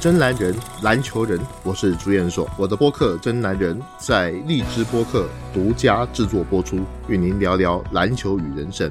[0.00, 2.48] 真男人，篮球人，我是朱彦硕。
[2.56, 6.78] 我的播客《真男人》在荔枝播客独家制作播出，
[7.08, 8.88] 与您聊聊篮球与人生。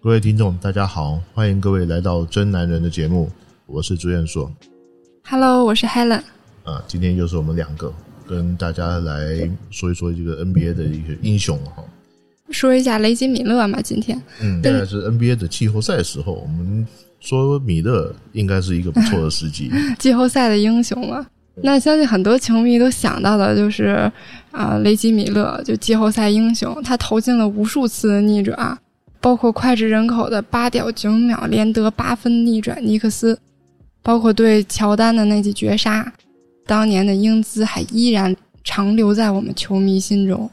[0.00, 3.30] 各位听众，大家好，欢迎各位来到《真男人》的节目，
[3.66, 4.50] 我是朱彦硕。
[5.28, 6.22] Hello，我是 Helen。
[6.64, 7.92] 啊，今天又是我们两个
[8.26, 11.84] 跟大家来说一说这个 NBA 的一个英雄哈。
[12.50, 16.86] 说一下雷吉米勒嘛，今天嗯，现在是 NBA 的季后赛时候，我们
[17.20, 19.70] 说米勒应该是一个不错的时机。
[19.98, 21.26] 季后赛的英雄嘛。
[21.62, 24.10] 那相信很多球迷都想到的就是
[24.50, 28.78] 啊、雷吉米勒，就季后赛英雄，他投进了无数次的逆转，
[29.20, 33.38] 包括脍炙人口的八点九秒连得八分逆转尼克斯，
[34.02, 36.10] 包括对乔丹的那记绝杀，
[36.66, 40.50] 当年的英姿还依然长留在我们球迷心中。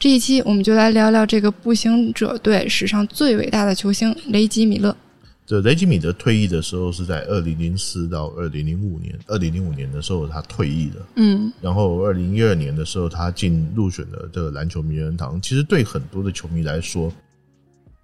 [0.00, 4.96] 这一期我们就来聊聊这个步行者队史上最伟大的球星雷吉米勒。
[5.44, 15.38] 这雷吉米德退役的时候是在二零零四到二零零五年，二零零五年的时候他退役的，嗯然后二零一二年的时候他进入选了这个篮球名人堂。
[15.42, 17.12] 其实对很多的球迷来说，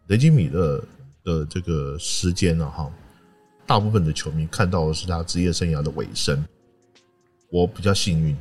[0.09, 0.85] 雷吉米勒
[1.25, 2.93] 的这个时间呢，哈，
[3.67, 6.45] 大部分的球迷看到的是他职业生涯的尾声。
[7.51, 8.37] 我比较幸运，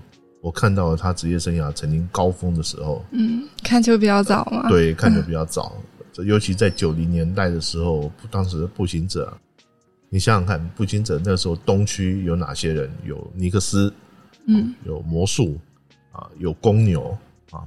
[0.45, 4.69] 我看到了他职业生涯曾经高峰的时候，嗯，看球比较早嘛。
[4.69, 5.75] 对，看球比较早。
[6.13, 9.33] 这尤其在九零年代的时候，当时的步行者啊，
[10.07, 12.87] 你想想看，步行者那时候东区有哪些人？
[13.07, 13.91] 有尼克斯，
[14.45, 15.57] 嗯，有魔术
[16.11, 17.17] 啊，有公牛
[17.49, 17.65] 啊。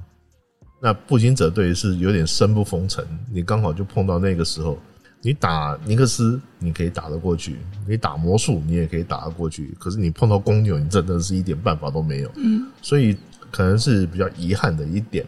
[0.79, 4.79] 那步行者队是有点生不逢辰，你刚好就碰到那个时候。
[5.21, 7.53] 你打尼克斯，你可以打得过去；
[7.87, 9.75] 你打魔术，你也可以打得过去。
[9.77, 12.31] 可是你碰到公牛，你真的是一点办法都没有。
[12.37, 13.17] 嗯，所以
[13.51, 15.25] 可能是比较遗憾的一点。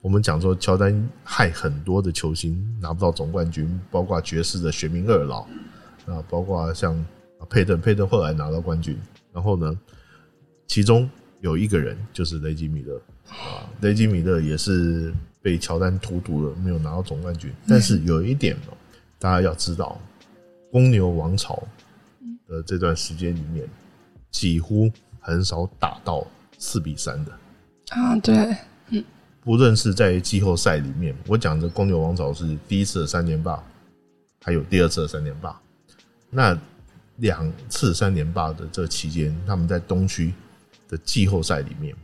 [0.00, 5.40] 我们讲说，乔丹害很多的球星拿不到总冠军，包括爵士的雪明二老
[6.06, 6.94] 啊，包括像
[7.48, 8.96] 佩顿，佩顿后来拿到冠军。
[9.32, 9.76] 然后呢，
[10.68, 11.10] 其中
[11.40, 15.12] 有一个人就是雷吉米勒啊，雷吉米勒也是
[15.42, 17.50] 被乔丹荼毒了，没有拿到总冠军。
[17.66, 18.76] 但是有一点哦，
[19.24, 19.98] 大家要知道，
[20.70, 21.62] 公牛王朝
[22.46, 23.66] 的这段时间里面，
[24.30, 26.26] 几乎很少打到
[26.58, 27.32] 四比三的。
[27.88, 28.54] 啊，对，
[29.40, 33.64] 不论是在季后赛里面，我讲的公牛王朝是第一次的三连霸，
[34.42, 35.58] 还有第二次的三连霸。
[36.28, 36.54] 那
[37.16, 40.34] 两次三连霸的这期间，他们在东区
[40.86, 41.96] 的季后赛里面，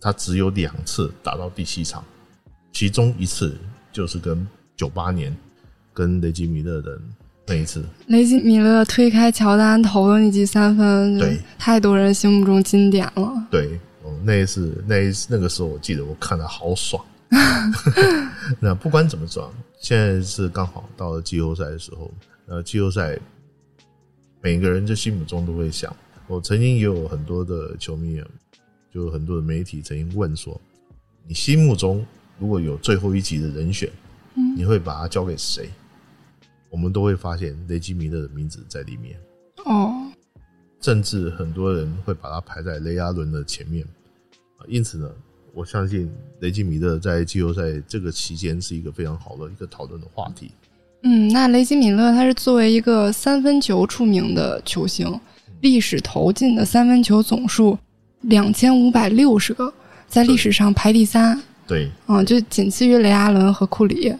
[0.00, 2.04] 他只有两次打到第七场，
[2.72, 3.56] 其中一次
[3.92, 4.44] 就是跟
[4.76, 5.34] 九八年
[5.92, 7.00] 跟雷吉米勒的
[7.46, 7.84] 那一次。
[8.06, 13.32] 雷吉米勒推开乔丹投的那记三分，对，太多人心目中经典了。
[13.50, 17.04] 对，哦，那一次，那一次那个时候，我记得我看的好爽。
[18.60, 22.12] 那不管怎么说，现在是刚好到了季后赛的时候。
[22.48, 23.18] 呃，季后赛
[24.40, 25.94] 每个人在心目中都会想，
[26.28, 28.26] 我曾经也有很多的球迷啊，
[28.94, 30.60] 就很多的媒体曾经问说，
[31.26, 32.06] 你心目中
[32.38, 33.90] 如果有最后一集的人选，
[34.56, 35.70] 你会把它交给谁？
[36.68, 39.18] 我们都会发现雷吉米勒的名字在里面。
[39.64, 40.06] 哦，
[40.80, 43.84] 甚至很多人会把它排在雷阿伦的前面
[44.58, 45.10] 啊，因此呢，
[45.54, 46.10] 我相信
[46.40, 50.50] 雷吉米勒在季后赛这个期间是一个非常好的一个讨论的话题。
[51.02, 55.18] 嗯，那雷吉米勒他是作为一个三分球出名的球星，
[55.60, 57.78] 历史投进的三分球总数
[58.22, 59.72] 两千五百六十个，
[60.08, 61.40] 在历史上排第三。
[61.66, 64.14] 对，嗯，就仅次于雷阿伦和库里。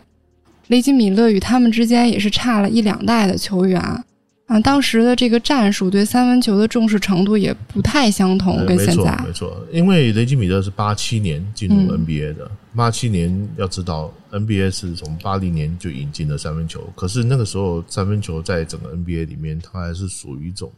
[0.69, 4.61] 雷吉米勒与他们之间也是差了一两代的球员啊。
[4.63, 9.21] 当时的这个战术对三分球的重视程度也不太相同，跟现在。
[9.27, 20.71] 没错，因为雷吉米勒是八七年进入嗯 NBA 的，八七、年要知道 NBA 是从八零年就引进了三分球，可是那个时候三分球在整个 NBA 里面，它还是属于一种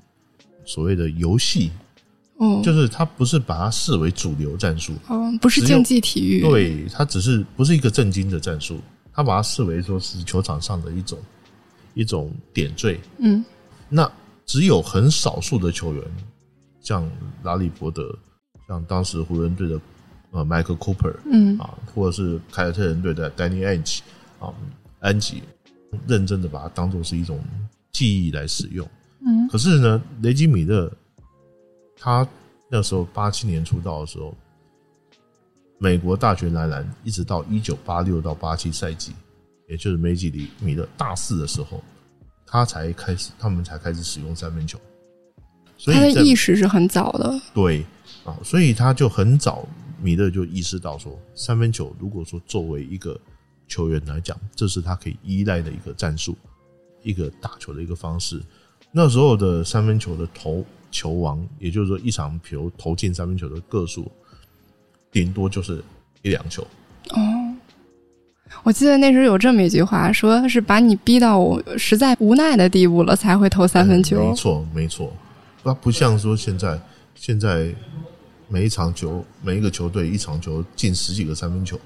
[0.64, 1.70] 所谓的游戏，
[2.36, 8.80] 哦，就是它不是把它视为主流战术，哦，不是竞技体育。，对，它只是不是一个正经的战术，
[9.18, 11.18] 他把它视为说是球场上的一种
[11.94, 13.00] 一种点缀。
[13.18, 13.44] 嗯
[13.88, 14.08] 那
[14.46, 16.04] 只有很少数的球员，
[16.80, 17.10] 像
[17.42, 18.16] 拉里伯德，
[18.68, 19.80] 像当时湖人队的
[20.30, 23.66] 呃迈克 Cooper 嗯啊，或者是凯尔特人队的 Danny
[24.38, 24.54] 啊，
[25.00, 25.42] 安吉，
[26.06, 27.40] 认真的把它当做是一种
[27.90, 28.88] 记忆来使用。
[29.26, 30.88] 嗯可是呢，雷吉米勒
[31.96, 32.24] 他
[32.70, 34.32] 那时候八七年出道的时候，
[35.78, 39.12] 美国大学男篮一直到一九八六到八七赛季，
[39.68, 41.82] 也就是梅吉里米勒大四的时候，
[42.44, 44.78] 他才开始，他们才开始使用三分球。
[45.76, 47.40] 所他的意识是很早的。
[47.54, 47.86] 对
[48.24, 49.68] 啊，所以他就很早，
[50.02, 53.18] 米勒就意识到说，三分球如果说作为一个
[53.68, 56.36] 球员来讲，这是他可以依赖的一个战术，
[57.04, 58.42] 一个打球的一个方式。
[58.90, 64.10] 那时候的三分球的投球王，也就是说一场球投进三分球的个数，
[65.18, 65.82] 顶多就是
[66.22, 66.64] 一两球。
[67.10, 67.18] 哦，
[68.62, 74.28] 我记得那时候有这么一句话，说是把你逼到我实在无奈的地步了，才会投三分球。
[74.28, 75.12] 没错，没错，
[75.64, 76.80] 那不像说现在，
[77.16, 77.74] 现在
[78.46, 81.76] 每一场球，每一个球队一场球进十几个三分球，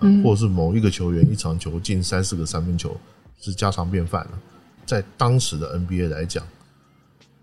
[0.00, 2.94] 嗯或者是某一个球员一场球进三四个三分球，
[3.40, 4.38] 是家常便饭了。
[4.84, 6.44] 在当时的 NBA 来讲，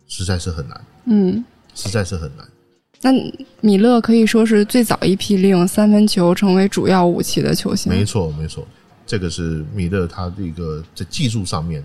[0.08, 1.44] 实在是很难，嗯，
[1.74, 2.46] 实在是很难。
[3.02, 3.12] 那
[3.62, 7.92] 米勒可以说是最早一批利用三分球成为主要武器的球星。
[7.92, 8.68] 没错，没错，
[9.06, 11.84] 这个是米勒他的一个在技术上面，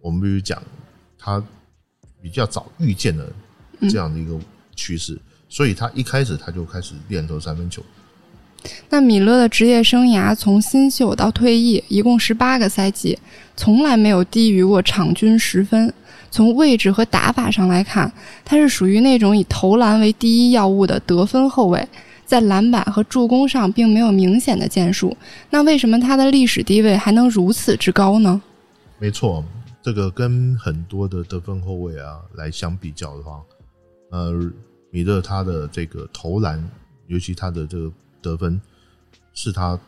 [0.00, 0.62] 我们必须讲，
[1.18, 1.42] 他
[2.22, 3.24] 比较早预见了
[3.90, 4.38] 这样的一个
[4.76, 7.82] 趋势，所以他一开始他就开始练投三分球。
[8.88, 13.18] 那米勒的职业生涯从新秀到退役，一共十八个赛季，
[13.56, 15.92] 从来没有低于过场均十分。
[16.32, 18.10] 从位置和打法上来看，
[18.42, 21.86] 他是属于那种以投篮为第一要务的得分后卫，
[22.24, 25.14] 在篮板和助攻上并没有明显的建树。
[25.50, 28.40] 那为什么他的历史地位还能如此之高呢？
[28.98, 29.44] 没错，
[29.82, 33.42] 这个跟很多的得分后卫啊来相比较的话，
[34.10, 34.32] 呃，
[34.90, 36.66] 米勒他的这个投篮，
[37.08, 37.92] 尤其他的这个
[38.22, 38.58] 得分，
[39.34, 39.78] 是他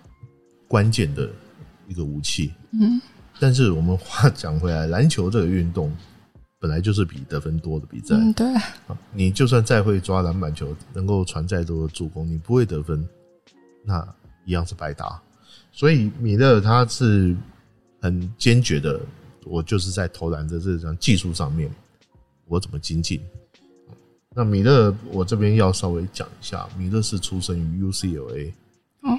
[0.68, 1.26] 关键的
[1.88, 2.52] 一个武器。
[2.72, 3.00] 嗯，
[3.40, 5.90] 但是我们话讲回来，篮球这个运动
[6.64, 8.14] 本来就是比得分多的比赛。
[8.14, 13.06] 嗯，对，啊你就算再会抓篮板球，能够传再多的助攻，你不会得分，
[13.84, 14.02] 那
[14.46, 15.20] 一样是白搭。
[15.72, 17.36] 所以米勒他是
[18.00, 18.98] 很坚决的，
[19.44, 21.70] 我就是在投篮的这项技术上面，
[22.46, 23.20] 我怎么精进。
[24.34, 28.50] 那米勒，我这边要稍微讲一下，米勒是出生于 UCLA。
[29.02, 29.18] 哦，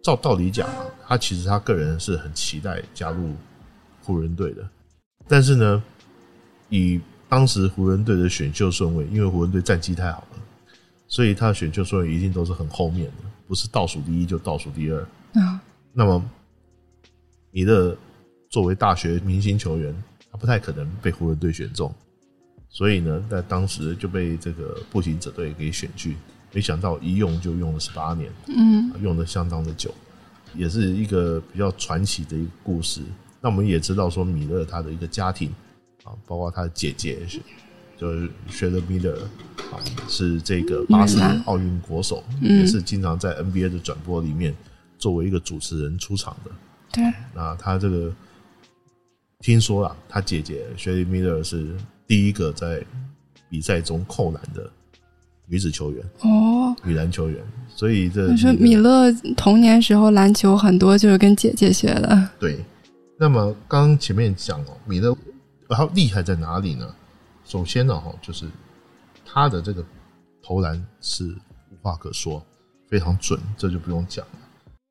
[0.00, 3.34] 照道理讲啊，他其实他个人是很期待加入
[4.04, 4.64] 湖人队的，
[5.26, 5.82] 但是呢，
[6.68, 10.38] 以当时湖人队的选秀顺位，因为湖人队战绩太好了，
[11.08, 15.00] 所以他的选秀顺位一定都是很后面的，不是倒数第一就倒数第二。
[15.34, 15.60] 啊，
[15.92, 16.22] 那么，
[17.50, 17.96] 米勒
[18.48, 19.94] 作为大学明星球员，
[20.30, 21.92] 他不太可能被湖人队选中，
[22.68, 26.16] 所以呢，在当时就被这个步行者队给选去，
[26.52, 29.92] 没想到一用就用了十八年，嗯用的相当的久，
[30.54, 33.00] 也是一个比较传奇的一个故事。
[33.40, 35.52] 那我们也知道说，米勒他的一个家庭
[36.06, 37.40] 啊，包括他的姐姐是
[37.98, 39.18] 就是雪勒米勒
[39.72, 44.54] 啊，是这个巴斯嗯奥运国手，嗯也是经常在 NBA 的转播里面
[44.98, 46.50] 作为一个主持人出场的。
[46.92, 47.04] 对，
[47.34, 48.12] 那他这个
[49.40, 51.74] 听说啊，他姐姐雪莉米勒是
[52.06, 52.84] 第一个在
[53.50, 54.70] 比赛中扣篮的
[55.46, 62.28] 女子球员，哦，女篮球员，所以这你说米勒童年时候篮球很多就是跟姐姐学的。
[62.38, 62.64] 对。
[63.18, 65.16] 那么刚刚前面讲哦，米勒
[65.74, 66.94] 他厉害在哪里呢？
[67.44, 68.48] 首先呢，哈，就是
[69.24, 69.84] 他的这个
[70.42, 71.36] 投篮是
[71.70, 72.44] 无话可说，
[72.88, 74.38] 非常准，这就不用讲了。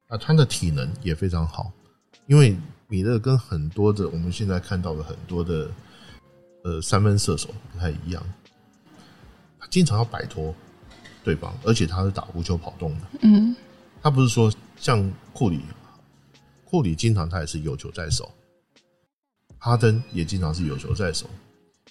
[0.09, 1.71] 那，他的体能也非常好，
[2.27, 2.57] 因为
[2.87, 5.69] 米勒跟很多的我们现在看到的很多的
[6.63, 8.23] 呃三分射手不太一样，
[9.59, 10.53] 他经常要摆脱
[11.23, 13.01] 对方，而且他是打无球跑动的。
[13.21, 13.55] 嗯
[14.01, 15.61] 他不是说像库里，
[16.63, 18.31] 库里经常他也是有球在手，
[19.65, 21.27] 哈登也经常是有球在手，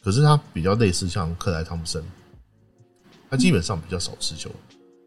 [0.01, 2.01] 可是他比较类似像克莱汤普森，
[3.29, 4.49] 他基本上比较少持球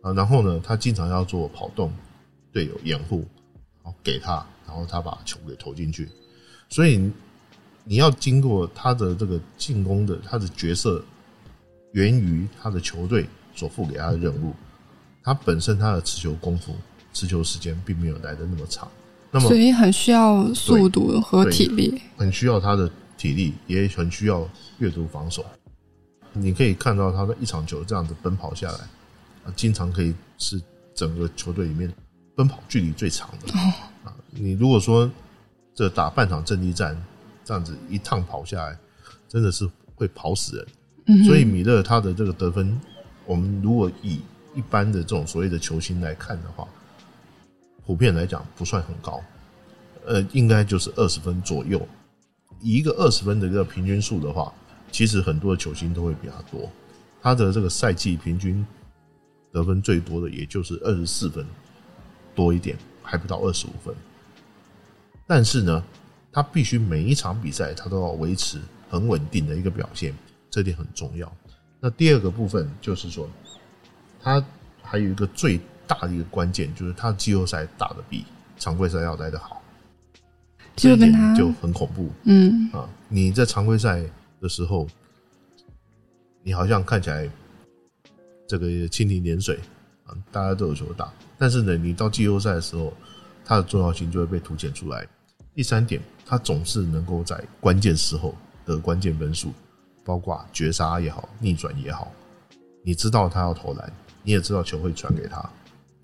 [0.02, 1.90] 啊，然后呢，他经常要做跑动，
[2.52, 3.26] 队友掩护，
[3.82, 6.10] 然后给他，然后他把球给投进去，
[6.68, 7.10] 所以
[7.86, 11.02] 你要经过他的这个进攻的他的角色，
[11.94, 14.54] 源于他的球队所付给他的任务，
[15.24, 16.76] 他本身他的持球功夫、
[17.14, 18.92] 持球时间并没有来的那么长，
[19.32, 22.02] 那么所以很需要速度和体力。
[22.16, 24.48] 很需要他的体力，也很需要
[24.80, 25.46] 阅读防守。
[26.34, 28.80] 你可以看到他的一场球这样子奔跑下来，
[29.44, 30.62] 啊，经常可以是
[30.94, 31.92] 整个球队里面
[32.36, 33.54] 奔跑距离最长的。
[34.04, 35.10] 啊，你如果说
[35.74, 36.96] 这打半场阵地战
[37.44, 38.78] 这样子一趟跑下来，
[39.28, 40.68] 真的是会跑死人。
[41.08, 42.80] 嗯所以米勒他的这个得分，
[43.26, 44.20] 我们如果以
[44.54, 46.68] 一般的这种所谓的球星来看的话，
[47.88, 49.24] 普遍来讲不算很高，
[50.06, 51.88] 呃，应该就是二十分左右。
[52.60, 54.54] 以一个二十分的一个平均数的话，
[54.92, 56.70] 其实很多的球星都会比他多。
[57.22, 58.66] 他的这个赛季平均
[59.54, 61.46] 得分最多的也就是二十四分
[62.36, 63.96] 多一点，还不到二十五分。
[65.26, 65.82] 但是呢，
[66.30, 70.14] 他必须每一场比赛他都要维持很稳定的一个表现，
[70.50, 71.32] 这点很重要。
[71.80, 73.30] 那第二个部分就是说，
[74.22, 74.44] 他
[74.82, 78.26] 还有一个最大的一个关键，就是他季后赛打的比
[78.58, 79.62] 常规赛要来得好，
[80.76, 82.10] 这一点就很恐怖。
[82.24, 84.04] 嗯啊，你在常规赛
[84.42, 84.88] 的时候，
[86.44, 87.30] 你好像看起来
[88.48, 89.60] 这个蜻蜓点水
[90.06, 92.94] 啊，大家都有球打，但是呢，你到季后赛的时候，
[93.46, 95.08] 它的重要性就会被凸显出来。
[95.54, 99.52] 第三点，他总是能够在关键时候得关键分数，
[100.06, 102.12] 包括绝杀也好，逆转也好，
[102.84, 103.92] 你知道他要投篮，
[104.22, 105.50] 你也知道球会传给他，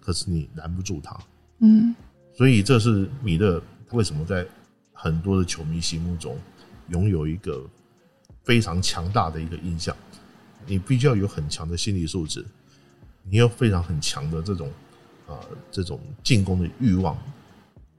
[0.04, 1.18] 可是你拦不住他。
[1.60, 1.96] 嗯
[2.36, 4.46] 所以这是米勒为什么在
[4.92, 6.38] 很多的球迷心目中
[6.90, 7.64] 拥有一个
[8.44, 9.96] 非常强大的一个印象。
[10.66, 12.44] 你必须要有很强的心理素质，
[13.30, 14.68] 你要非常很强的这种
[15.28, 17.18] 啊、呃这种进攻的欲望，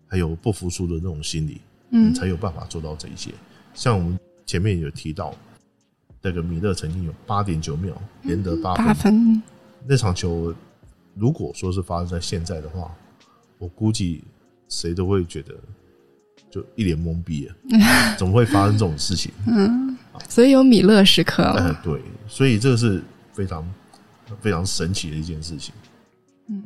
[0.07, 3.31] 还有不服输的那种心理，你嗯才有办法做到这一些。
[3.73, 5.35] 像我们前面有提到，
[6.23, 9.43] 那个米勒曾经有八点九秒连得八，分，
[9.87, 10.55] 那场球
[11.15, 12.91] 如果说是发生在现在的话，
[13.59, 14.25] 我估计
[14.69, 15.55] 谁都会觉得
[16.51, 19.33] 就一脸懵逼啊， 怎么会发生这种事情？
[19.47, 19.97] 嗯，
[20.29, 23.03] 所以有米勒时刻呃了。，对，所以这个是
[23.33, 23.69] 非常
[24.41, 25.75] 非常神奇的一件事情。
[26.49, 26.63] 嗯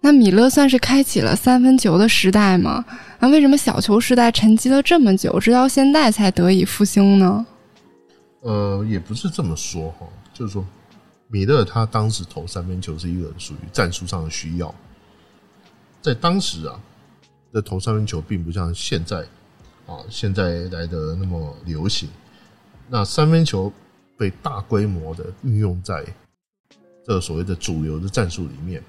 [0.00, 2.84] 那米勒算是开启了三分球的时代吗？
[3.18, 7.44] 那为什么小球时代沉寂了这么久，直到现在才得以复兴呢？
[8.42, 10.64] 呃，也不是这么说哈，就是说，
[11.28, 14.74] 米勒他当时投三分球是一个属于战术上的需要，
[16.02, 16.80] 在当时啊
[17.52, 19.26] 的投三分球并不像现在
[19.86, 22.08] 啊现在来的那么流行。
[22.88, 23.72] 那三分球
[24.16, 26.04] 被大规模的运用在
[27.06, 28.82] 这所谓的主流的战术里面。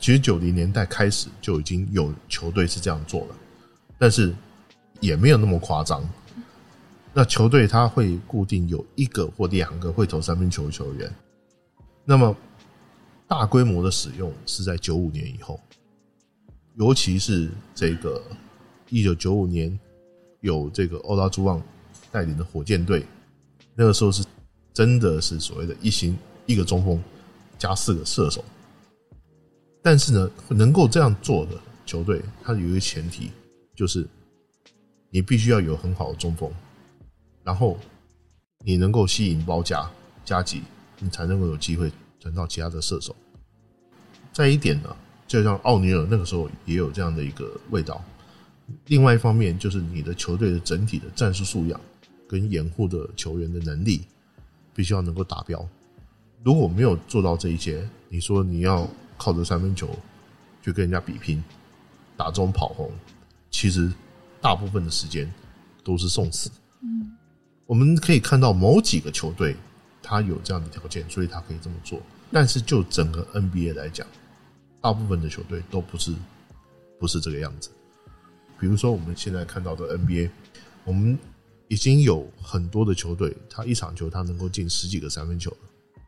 [0.00, 3.34] 其实九零年代开始就已经有球队是这样做了，
[3.98, 4.32] 但是
[5.00, 6.08] 也没有那么夸张。
[7.12, 11.12] 那球队他会固定有一个或两个会投三分球的球员，
[12.10, 12.34] 那么
[13.26, 15.60] 大规模的使用是在九五年以后，
[16.76, 18.22] 尤其是这个
[18.88, 19.78] 一九九五年
[20.40, 21.62] 有这个欧拉朱旺
[22.10, 23.04] 带领的火箭队，
[23.74, 24.24] 那个时候是
[24.72, 26.98] 真的是所谓的一星一个中锋
[27.58, 28.42] 加四个射手，
[29.82, 33.30] 但是呢，能够这样做的球队，它有一个前提，
[33.76, 34.08] 就是
[35.10, 36.50] 你必须要有很好的中锋。
[37.44, 37.76] 然后
[38.64, 39.86] 你能够吸引包夹
[40.24, 40.62] 加急，
[40.98, 41.90] 你才能够有机会
[42.20, 43.14] 传到其他的射手。
[44.32, 48.02] 再一点呢，就像奥尼尔那个时候也有这样的一个味道。
[48.86, 51.80] 另外一方面，就是你的球队的整体的战术素养
[52.28, 54.02] 跟掩护的球员的能力，
[54.74, 55.66] 必须要能够达标。
[56.44, 59.88] 如果没有做到这一些，你说你要靠着三分球
[60.62, 61.42] 去跟人家比拼，
[62.16, 62.90] 打这种跑轰，
[63.50, 63.92] 其实
[64.40, 65.32] 大部分的时间
[65.82, 66.50] 都是送死。
[67.66, 69.56] 我们可以看到某几个球队，
[70.08, 72.00] 他有这样的条件，所以他可以这么做。
[72.32, 74.06] 但是就整个 NBA 来讲，
[74.80, 76.14] 大部分的球队都不是
[76.98, 77.68] 不是这个样子。
[78.58, 80.30] 比如说我们现在看到的 NBA，
[80.84, 81.18] 我们
[81.68, 86.00] 已经有很多的球队，他一场球他能够进十几个三分球了，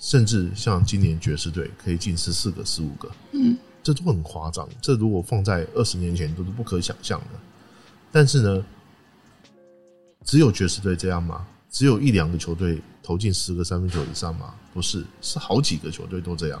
[0.00, 4.66] 甚至像今年爵士队可以进十四个、十五个，嗯，这都很夸张。
[4.80, 7.38] 这如果放在二十年前都是不可想象的。
[8.10, 8.64] 但是呢，
[10.24, 11.46] 只有爵士队这样吗？
[11.78, 14.52] 只有一两个球队投进十个三分球以上吗？
[14.74, 16.60] 不是，是好几个球队都这样。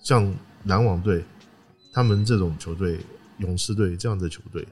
[0.00, 0.30] 像
[0.64, 1.24] 篮网队，
[1.94, 3.00] 他们这种球队，
[3.38, 4.68] 勇士队这样的球队，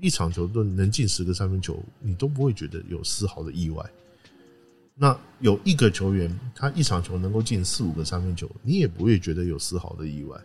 [0.00, 3.84] 一场球都能进十个三分球，你都不会觉得有丝毫的意外。
[4.94, 10.40] 那有一个球员，他一场球能够进四五个三分球，你也不会觉得有丝毫的意外。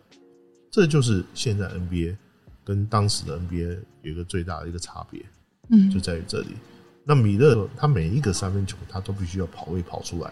[0.70, 2.18] 这就是现在 NBA
[2.66, 5.26] 跟当时的 NBA 有一个最大的一个差别。
[5.70, 6.50] 嗯就在于这里。
[7.04, 10.32] 那米勒他每一个三分球，他都必须要跑位跑出来，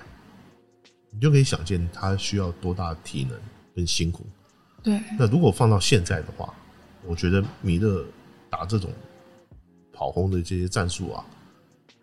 [1.11, 3.37] 你就可以想见他需要多大的体能
[3.75, 4.25] 跟辛苦。
[4.83, 6.53] 对，那如果放到现在的话，
[7.05, 8.05] 我觉得米勒
[8.49, 8.91] 打这种
[9.91, 11.25] 跑轰的这些战术啊，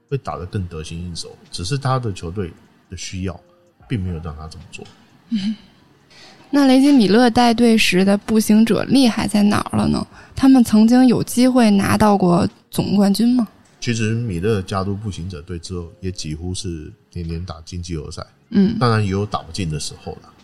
[0.08, 1.36] 会打得更得心应手。
[1.50, 2.52] 只是他的球队
[2.90, 3.40] 的需要，
[3.88, 4.84] 并没有让他这么做。
[6.50, 10.06] 那雷吉米勒带队时的步行者厉害在哪儿了呢？
[10.34, 13.48] 他们曾经有机会拿到过总冠军吗？
[13.86, 18.26] 其实米勒加入步行者队之后，也几乎是年年打进季后赛。
[18.48, 20.34] 嗯当然也有打不进的时候了，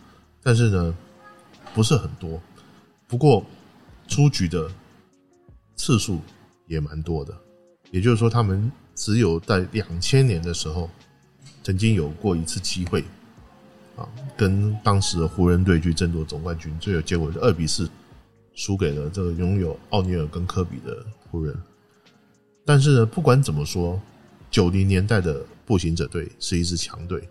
[0.44, 0.94] 但是呢，
[1.74, 2.40] 不是很多。
[3.08, 3.44] 不过
[4.06, 4.70] 出局的
[5.74, 6.20] 次数
[6.68, 7.36] 也蛮多的，
[7.90, 10.88] 也就是说，他们只有在两千年的时候，
[11.64, 13.02] 曾经有过一次机会
[13.96, 17.90] 啊，跟当时的湖人队去争夺总冠军，最后结果是二比四
[18.54, 21.60] 输给了这个拥有奥尼尔跟科比的湖人。
[22.64, 24.00] 但是呢，不管怎么说，
[24.50, 27.28] 九零年代的步行者队是一支强队。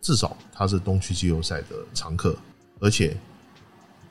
[0.00, 2.36] 至少他是东区季后赛的常客，
[2.78, 3.16] 而且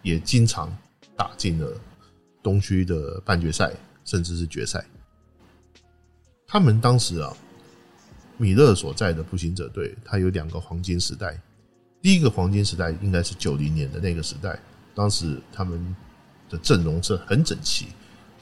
[0.01, 0.75] 也经常
[1.15, 1.71] 打进了
[2.41, 3.71] 东区的半决赛，
[4.03, 4.83] 甚至是决赛。
[6.47, 7.31] 他们当时啊，
[8.37, 11.39] 米勒所在的步行者队，他有两个黄金时代。
[12.01, 14.59] 第一个黄金时代应该是九零年的那个时代，
[14.95, 15.95] 当时他们
[16.49, 17.89] 的阵容是很整齐，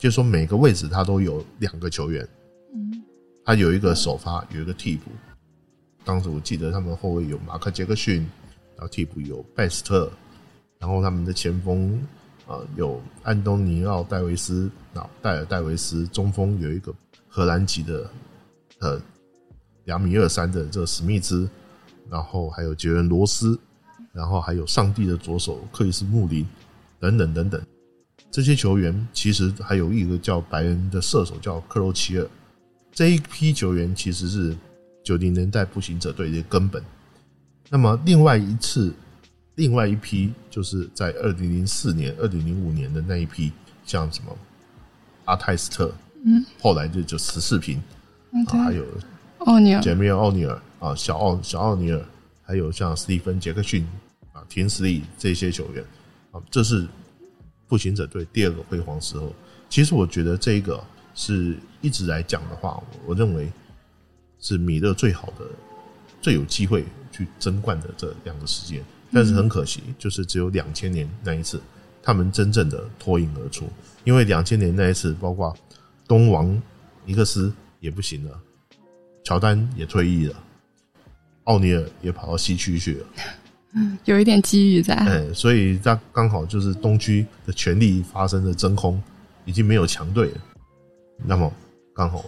[0.02, 2.28] 就是说每个位置他都有两个球员，
[2.74, 3.04] 嗯
[3.46, 5.12] 他有一个首发，有一个替补。
[6.04, 8.28] 当时我记得他们后卫有马克杰克逊，
[8.76, 10.12] 然后替补有贝斯特，
[10.80, 11.94] 然后他们的前锋
[12.48, 16.92] 啊、呃有安东尼奥戴维斯，啊戴尔戴维斯，中锋有一个
[17.30, 18.10] 荷兰籍的
[18.80, 19.00] 呃
[19.84, 21.48] 两米二三的这个史密斯，
[22.10, 23.56] 然后还有杰伦罗斯，
[24.14, 26.44] 然后还有上帝的左手克里斯穆林
[27.00, 27.62] 等等等等。
[28.32, 32.28] 这些球员其实还有一个叫白人的射手叫克罗奇尔，
[32.94, 34.56] 这一批球员其实是
[35.04, 36.82] 九零年代步行者队的根本。
[37.70, 38.94] 那么另外一次，
[39.56, 43.52] 另外一批就是在二零零四年、二零零五年的那一批，
[43.86, 44.38] 像什么？
[45.26, 45.94] 阿泰斯特，
[46.26, 47.82] 嗯，后来就就十四平。
[48.48, 48.86] 还，有
[49.40, 52.02] 奥尼尔，杰米尔·奥尼尔啊，小奥小奥尼尔，
[52.44, 53.86] 还有像斯蒂芬·杰克逊
[54.32, 55.84] 啊、廷斯利这些球员。
[56.32, 56.88] 啊，这是
[57.72, 59.34] 步行者队第二个辉煌时候。
[59.70, 60.84] 其实我觉得这个
[61.16, 63.50] 是一直来讲的话，我认为
[64.42, 65.46] 是米勒最好的、
[66.22, 68.84] 最有机会去争冠的这两个时间。
[69.14, 71.62] 但是很可惜，就是只有两千年那一次，
[72.04, 73.70] 他们真正的脱颖而出。
[74.04, 75.58] 因为两千年那一次，包括
[76.06, 76.62] 东王
[77.06, 78.38] 尼克斯也不行了，
[79.24, 80.36] 乔丹也退役了，
[81.46, 83.08] 奥尼尔也跑到西区去了，
[84.06, 84.94] 有一点机遇在。
[84.96, 89.02] 哎，所以他刚好就是东区的权力发生了真空，
[89.46, 90.38] 已经没有强队了。
[91.26, 91.52] 那么
[91.94, 92.26] 刚好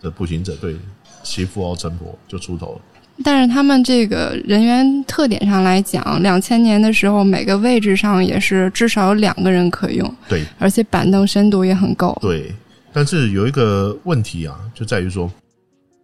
[0.00, 0.76] 这步行者队
[1.22, 2.80] 媳妇奥陈博就出头了。
[3.22, 12.18] 但是他们这个人员特点上来讲，两千年的时候每个位置上也是至少有两个人可用，对而且板凳深度也很够。
[12.22, 12.52] 对，
[12.90, 15.30] 但是有一个问题啊，就在于说，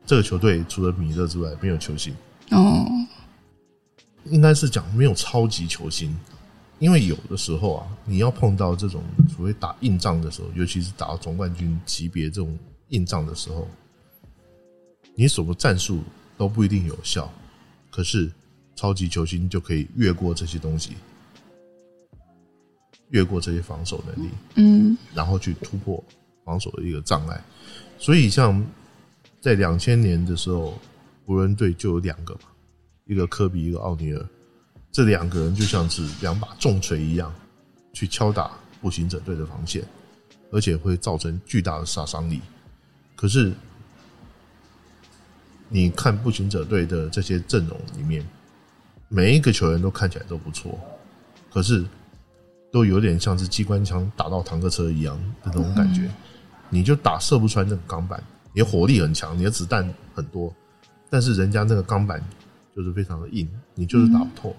[0.07, 2.15] 这个球队除了米勒之外没有球星，
[2.51, 2.87] 哦，
[4.31, 6.17] 应该是讲没有超级球星。
[6.81, 9.03] 因为有的时候啊，你要碰到这种
[9.35, 12.57] 所谓打硬仗的时候，尤其是打到总冠军级别这种
[12.91, 13.67] 硬仗的时候，
[15.17, 16.05] 你什么战术
[16.37, 17.29] 都不一定有效，
[17.91, 18.31] 可是
[18.77, 20.93] 超级球星就可以越过这些东西，
[23.11, 26.03] 越过这些防守能力，嗯然后去突破
[26.45, 27.43] 防守的一个障碍。
[27.99, 28.65] 所以像
[29.41, 30.79] 在两千年的时候，
[31.27, 32.41] 湖人队就有两个嘛，
[33.09, 34.25] 一个科比，一个奥尼尔，
[34.93, 37.35] 这两个人就像是两把重锤一样，
[37.93, 39.83] 去敲打步行者队的防线，
[40.53, 42.41] 而且会造成巨大的杀伤力。
[43.17, 43.53] 可是
[45.71, 48.25] 你看步行者队的这些阵容里面，
[49.09, 50.79] 每一个球员都看起来都不错，
[51.51, 51.85] 可是
[52.71, 56.11] 都有点像是机关枪打到坦克车一样的那种感觉，
[56.69, 60.55] 你就打射不穿那个钢板，你的火力很强，你的子弹很多，
[61.09, 62.23] 但是人家那个钢板
[62.79, 64.55] 就是非常的硬，你就是打不透。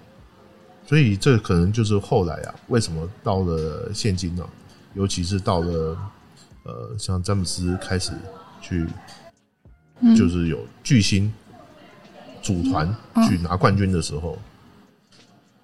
[0.84, 4.46] 所以这可能就是后来啊，为什么到了现今呢、
[4.92, 5.96] 尤其是到了
[6.64, 8.12] 呃，像詹姆斯开始
[8.60, 8.86] 去，
[10.00, 11.32] 嗯就是有巨星
[12.42, 12.94] 组团
[13.26, 14.38] 去拿冠军的时候，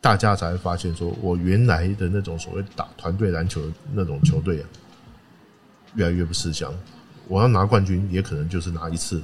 [0.01, 4.69] 大家才会发现说，我原来的那种所谓打团队篮球的那种球队啊，
[5.95, 6.73] 越来越不吃香。
[7.29, 9.23] 我要拿冠军，也可能就是拿一次，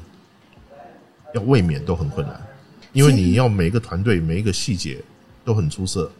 [1.32, 2.38] 要卫冕都很困难，
[2.92, 5.02] 因为你要每一个团队每一个细节
[5.44, 6.10] 都很出色，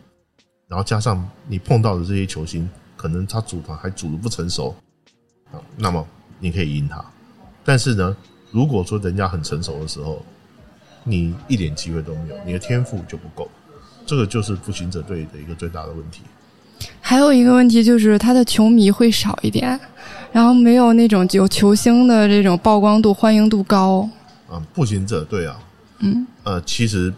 [0.69, 4.75] 然后加上你碰到的这些球星，可能他组团还组的不成熟
[5.53, 6.07] 啊，那么
[6.41, 7.05] 你可以赢他。
[7.65, 8.17] 但是呢，
[8.51, 10.25] 如果说人家很成熟的时候，
[11.05, 13.51] 你一点机会都没有，你的天赋就不够，
[14.07, 16.23] 这个就是步行者队的一个最大的问题。
[17.01, 19.79] 还有一个问题就是他的球迷会少一点，
[20.33, 24.09] 然后没有那种有球星的这种曝光度、欢迎度高。
[24.49, 25.61] 啊，步行者队啊，
[26.03, 27.13] 嗯呃，其实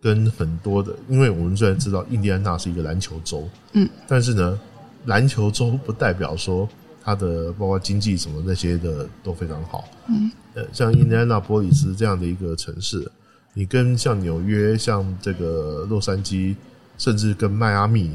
[0.00, 4.60] 跟很多的，因为我们虽然知道印第安纳是一个篮球州，嗯，但是呢，
[5.06, 6.68] 篮球州不代表说
[7.02, 9.88] 它的包括经济什么那些的都非常好。
[10.08, 13.10] 嗯，呃，像印第安纳波里斯这样的一个城市，
[13.54, 16.54] 你跟像纽约、像这个洛杉矶，
[16.98, 18.14] 甚至跟迈阿密、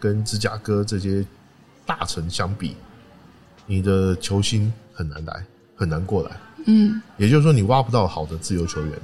[0.00, 1.24] 跟芝加哥这些
[1.86, 2.76] 大城相比，
[3.66, 6.36] 你的球星很难来，很难过来。
[6.64, 8.98] 嗯，也就是说，你挖不到好的自由球员，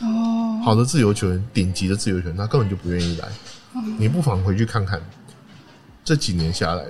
[0.00, 3.28] 哦，好的自由球员，顶级的自由球员，他根本就不愿意来。
[3.98, 5.00] 你不妨回去看看，
[6.04, 6.84] 这几年下来，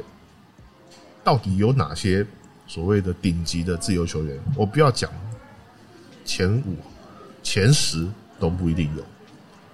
[1.24, 2.26] 到底有哪些
[2.66, 4.38] 所谓的顶级的自由球员？
[4.56, 5.10] 我不要讲
[6.24, 6.76] 前五、
[7.42, 8.06] 前十
[8.38, 9.04] 都不一定有。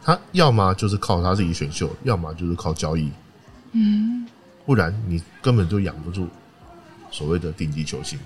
[0.03, 3.11] 他要么就是靠他自己选秀，要么就是靠交易。
[3.73, 4.27] 嗯，
[4.65, 6.27] 不然你根本就养不住
[7.11, 8.19] 所谓的顶级球星。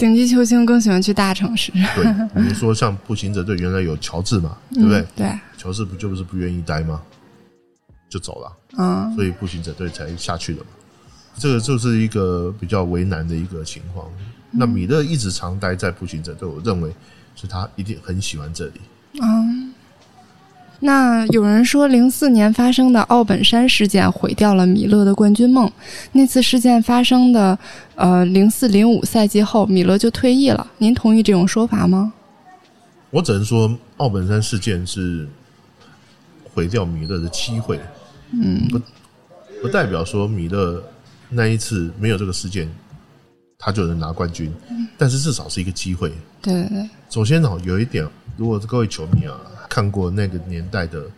[0.00, 5.06] 顶级球星更喜欢去大城市，对，你说像步行者队原来有乔治嘛， 对不对？
[5.14, 7.02] 对，乔治不就是不愿意待吗？
[8.08, 10.66] 就走了，嗯，所以步行者队才下去的嘛。
[11.36, 14.10] 这个就是一个比较为难的一个情况。
[14.50, 16.90] 那米勒一直常待在步行者队，我认为
[17.36, 18.80] 是他一定很喜欢这里。
[19.22, 19.69] 嗯，
[20.82, 25.70] 那有人说，零四年发生的奥本山事件毁掉了米勒的冠军梦。
[26.12, 27.58] 那次事件发生的
[27.96, 30.66] 呃零四零五赛季后，米勒就退役了。
[30.78, 32.12] 您同意这种说法吗？
[33.10, 35.28] 我只能说，奥本山事件是
[36.54, 37.78] 毁掉米勒的机会。
[38.32, 38.80] 嗯，不
[39.60, 40.82] 不代表说米勒
[41.28, 42.66] 那一次没有这个事件，
[43.58, 44.50] 他就能拿冠军。
[44.96, 46.10] 但是至少是一个机会。
[46.40, 46.90] 对对对。
[47.10, 49.36] 首先呢，有一点，如果各位球迷啊
[49.70, 51.08] 看过那个年代的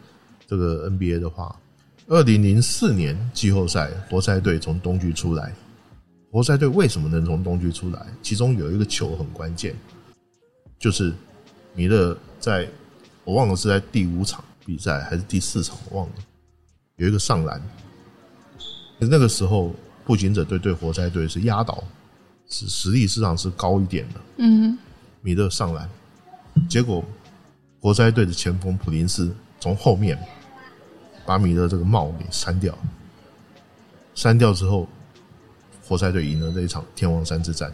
[0.47, 1.59] 这个 NBA 的话，
[2.07, 5.53] 二零零四年季后赛，活塞队从东区出来。
[6.31, 8.07] 活塞队为什么能从东区出来？
[8.23, 9.75] 其中有一个球很关键，
[10.79, 11.13] 就是
[11.75, 12.69] 米勒在，
[13.25, 16.15] 我忘了是在第五场比赛还是第四场，我忘了。
[16.97, 17.61] 有一个上篮，
[18.99, 21.83] 那个时候步行者队对活塞队是压倒，
[22.49, 24.21] 是实力实际上是高一点的。
[24.37, 24.79] 嗯，
[25.21, 25.89] 米勒上篮，
[26.69, 27.05] 结果
[27.83, 30.17] 活塞队的前锋普林斯从后面
[31.27, 32.79] 把米勒这个帽给删掉，
[34.15, 34.87] 删掉之后，
[35.85, 37.73] 活塞队赢了这一场天王山之战。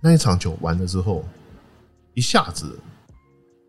[0.00, 1.24] 那一场球完了之后，
[2.14, 2.76] 一下子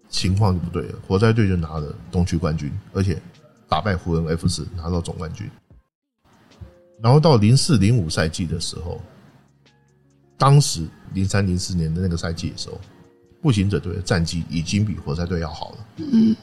[0.09, 3.21] 情况就不对了，活塞队就拿了东区冠军，而且。
[3.69, 5.45] 打败湖人 F 四拿到总冠军，
[7.01, 9.01] 然后到零四零五赛季的时候，
[10.37, 12.79] 当时零三零四年的那个赛季的时候，
[13.41, 15.77] 步行者队的战绩已经比活塞队要好了。
[15.97, 16.35] 嗯，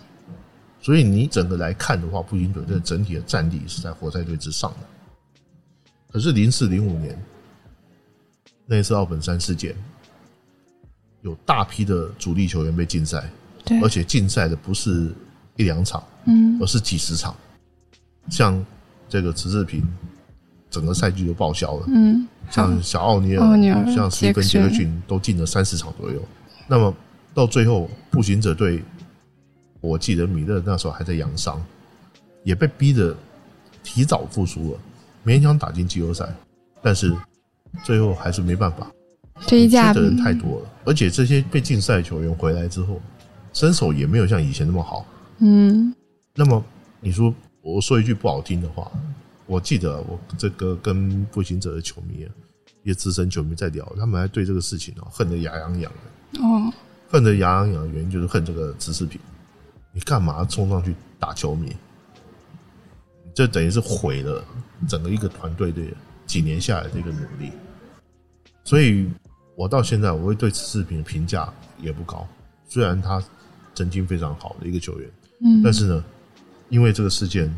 [0.80, 4.78] 所以你整个来看的话，步行者队整体的战力是在活塞队之上的。
[6.12, 7.20] 可是零四零五年
[8.66, 9.74] 那一次奥本山事件，
[11.22, 13.28] 有大批的主力球员被禁赛，
[13.64, 15.12] 对，而且禁赛的不是
[15.56, 16.02] 一两场。
[16.26, 17.36] 嗯，而是几十场，
[18.30, 18.64] 像
[19.10, 19.86] 这个池志平，
[20.70, 21.84] 整个赛季都报销了。
[21.88, 26.22] 嗯，像小奥尼尔，像斯蒂芬杰克逊都进了三十场左右。
[26.66, 26.94] 那么
[27.34, 28.82] 到最后，步行者队，
[29.80, 31.62] 我记得米勒那时候还在养伤，
[32.42, 33.14] 也被逼着
[33.82, 34.78] 提早复出了，
[35.24, 36.32] 勉强打进季后赛，
[36.82, 37.14] 但是
[37.84, 38.90] 最后还是没办法。
[39.46, 43.00] 这一架的人太多了，而且这些被禁赛球员回来之后，
[43.52, 45.04] 身手也没有像以前那么好。
[45.38, 45.92] 嗯。
[46.34, 46.64] 那么
[47.00, 48.90] 你说，我说一句不好听的话，
[49.46, 52.26] 我记得我这个跟步行者的球迷，
[52.84, 55.98] 一些资深球迷在聊，他们还对这个事情哦恨得牙痒痒的。
[56.40, 56.72] 哦，
[57.08, 59.20] 恨得牙痒痒的原因就是恨这个知识品，
[59.92, 61.74] 你干嘛冲上去打球迷？
[63.34, 64.44] 这等于是毁了
[64.88, 65.82] 整个一个团队的
[66.26, 67.50] 几年下来的一个努力。
[68.64, 69.10] 所以，
[69.56, 72.26] 我到现在我会对此视频的评价也不高，
[72.68, 73.22] 虽然他
[73.74, 76.04] 曾经非常好的一个球员，嗯，但是呢。
[76.70, 77.54] 因为这个事件，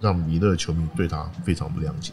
[0.00, 2.12] 让米勒球迷对他非常不谅解，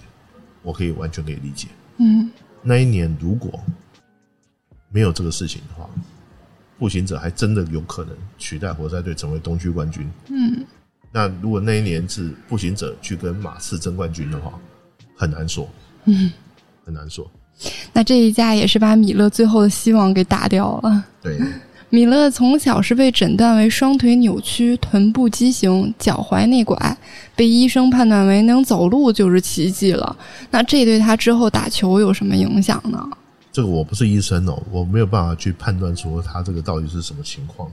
[0.64, 1.68] 我可以完全可以理解。
[2.00, 2.30] 嗯，
[2.64, 3.58] 那一年如果
[4.94, 5.90] 没有这个事情的话，
[6.78, 10.10] 步行者还真的有可能取代活塞队成为东区冠军。
[10.30, 10.64] 嗯，
[11.12, 14.54] 那如果那一年是步行者去跟马刺争冠军的话，
[15.18, 15.68] 很难说。
[16.06, 16.32] 嗯，
[16.86, 17.30] 很难说。
[17.92, 21.04] 那这一架也是把米勒最后的希望给打掉了。
[21.22, 21.40] 对。
[21.90, 26.98] 米勒从小是被诊断为双腿扭曲、臀部畸形、脚踝内拐，
[27.36, 30.18] 被医生判断为能走路就是奇迹了。
[30.50, 33.08] 那这对他之后打球有什么影响呢？
[33.54, 37.72] 这个我不是医生哦，我没有办法去判断说他这个到底是什么情况。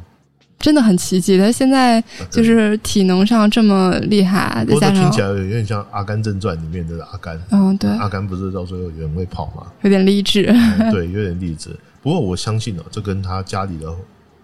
[0.59, 1.99] 真的很奇迹，他现在
[2.31, 7.40] 就是体能上这么厉害，再加上听起来有点像《阿甘正传》里面的阿甘。
[7.51, 9.73] 嗯，对，阿甘不是到最后也会跑吗？
[9.81, 10.45] 有点励志。
[10.93, 11.75] 对，有点励志。
[12.03, 13.87] 不过我相信哦，这跟他家里的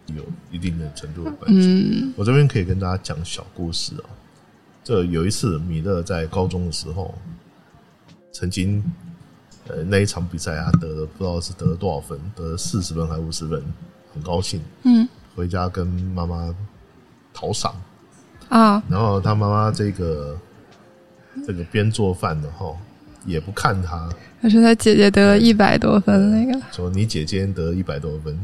[0.07, 2.11] 有一定的程度的关系。
[2.17, 4.05] 我这边可以跟大家讲小故事哦。
[4.83, 7.15] 这有一次，米勒在高中的时候，
[8.33, 8.83] 曾经
[9.69, 13.63] 呃那一场比赛，他得了不知道是得了多少分，得了四十分还是五十分，
[14.15, 14.61] 很高兴。
[14.85, 15.09] 嗯。
[15.35, 16.55] 回家跟妈妈
[17.35, 17.75] 讨赏
[18.49, 20.35] 啊，然后他妈妈这个
[21.47, 22.75] 这个边做饭的哈，
[23.27, 24.09] 也不看他。
[24.41, 28.35] 他说他姐姐得了一百多分，那个说你姐姐得一百多分，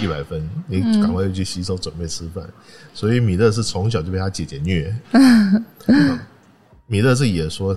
[0.00, 2.48] 一百分，你赶快去洗手准备吃饭。
[2.94, 4.96] 所以米勒是从小就被他姐姐虐。
[6.86, 7.76] 米勒自己也说，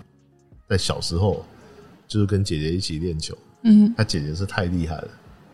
[0.70, 1.44] 在小时候
[2.12, 5.08] 就是跟姐姐一起练球，嗯，他姐姐是太厉害了。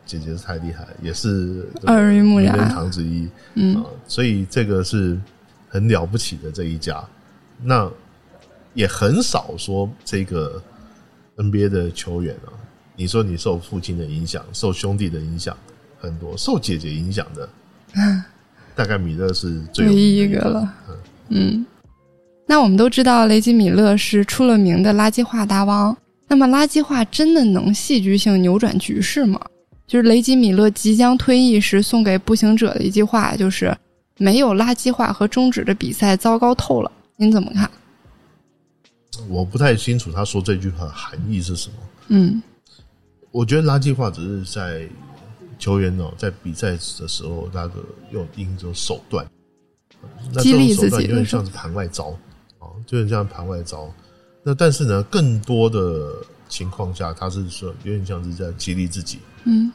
[0.08, 3.30] 姐姐是太厉害，也是耳濡目染，名人堂之一。
[3.54, 5.20] 嗯，所以这个是
[5.70, 7.00] 很了不起的这一家。
[7.62, 7.88] 那
[8.74, 10.60] 也很少说这个
[11.36, 12.50] NBA 的球员啊，
[12.96, 15.56] 你说你受父亲的影响，受兄弟的影响
[16.00, 17.48] 很多，受姐姐影响的，
[18.74, 20.74] 大概米勒是最有唯一一个了。
[21.30, 21.64] 嗯，
[22.48, 25.96] 那我们都知道雷吉米勒是出了名的垃圾话大王。
[26.28, 29.40] 那么垃圾话真的能戏剧性扭转局势吗？
[29.86, 33.74] 就是雷吉米勒即将退役时送给步行者的一句话，就是
[34.20, 36.92] “没有垃圾话和终止的比赛糟糕透了”。
[37.16, 37.72] 您怎么看？
[39.30, 41.76] 我不太清楚他说这句话的含义是什么。
[42.10, 42.44] 嗯
[43.32, 44.88] 我觉得垃圾话只是在
[45.58, 49.26] 球员哦，在比赛的时候那个用一种手段，
[50.34, 52.16] 那这激励种手段有点像是盘外招
[52.60, 53.90] 啊，就很像盘外招。
[54.48, 59.70] 那但是呢，更多的情况下，他是说有点像是在激励自己，嗯。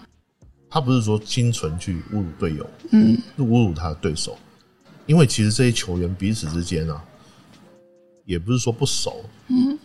[0.70, 3.14] 他不是说精纯去侮辱队友，嗯。
[3.36, 4.34] 侮辱他的对手，
[5.04, 7.04] 因为其实这些球员彼此之间啊，
[8.24, 9.78] 也不是说不熟，嗯。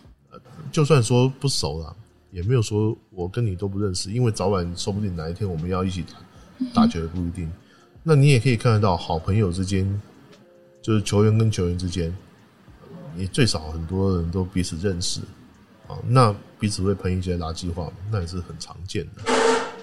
[0.72, 1.94] 就算说不熟了，
[2.30, 6.02] 也没有说我跟你都不认识，因为早晚说不定哪一天我们要一起
[6.72, 7.52] 打打球也不一定。
[8.02, 10.00] 那你也可以看得到，好朋友之间，
[10.80, 12.10] 就是球员跟球员之间，
[13.18, 15.20] 你最少很多人都彼此认识
[15.88, 19.32] 啊，那彼此会喷一些垃圾话，那也是很常见的。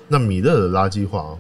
[0.08, 1.38] 那米勒的垃圾话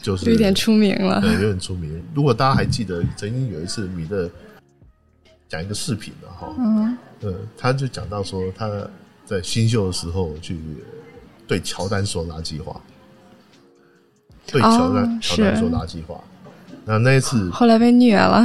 [0.00, 1.20] 就是有点出名了。
[1.20, 2.02] 对，有点出名。
[2.14, 4.30] 如果大家还记得，曾经有一次米勒
[5.50, 8.70] 讲一个视频的哈，嗯呃，他就讲到说他
[9.26, 10.58] 在新秀的时候去
[11.46, 12.80] 对乔丹说垃圾话，
[14.46, 16.18] 对乔丹、哦乔丹说垃圾话。
[16.84, 18.44] 那那一次后来被虐了，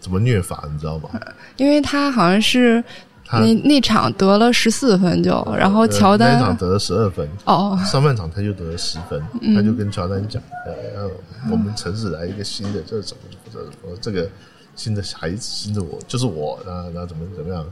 [0.00, 1.08] 怎么虐法，你知道吗？
[1.56, 2.82] 因为他好像是
[3.32, 11.10] 那那场得了十四分就，然后呃乔丹那场得了十二分，哦，上半场他就得了十分，嗯他就跟乔丹讲，呃，呃
[11.50, 13.96] 我们城市来一个新的，这是什么？
[14.00, 14.28] 这个
[14.74, 17.64] 新的孩子，新的我就是我，然后，然后怎么怎么样？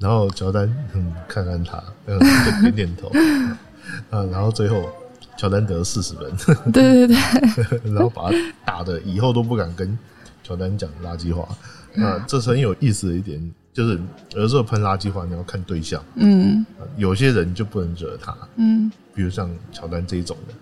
[0.00, 3.08] 然后乔丹嗯看看他，嗯就点点头，
[4.10, 4.90] 啊，然后最后
[5.36, 9.96] 乔丹得了四十分，对对对， 然后把他打的以后都不敢跟
[10.42, 11.48] 乔丹讲垃圾话。
[11.94, 14.00] 那，这是很有意思的一点，就是
[14.34, 16.64] 有时候喷垃圾话你要看对象，嗯。
[16.78, 18.90] 啊有些人就不能惹他，嗯。
[19.14, 20.54] 比如像乔丹这一种的，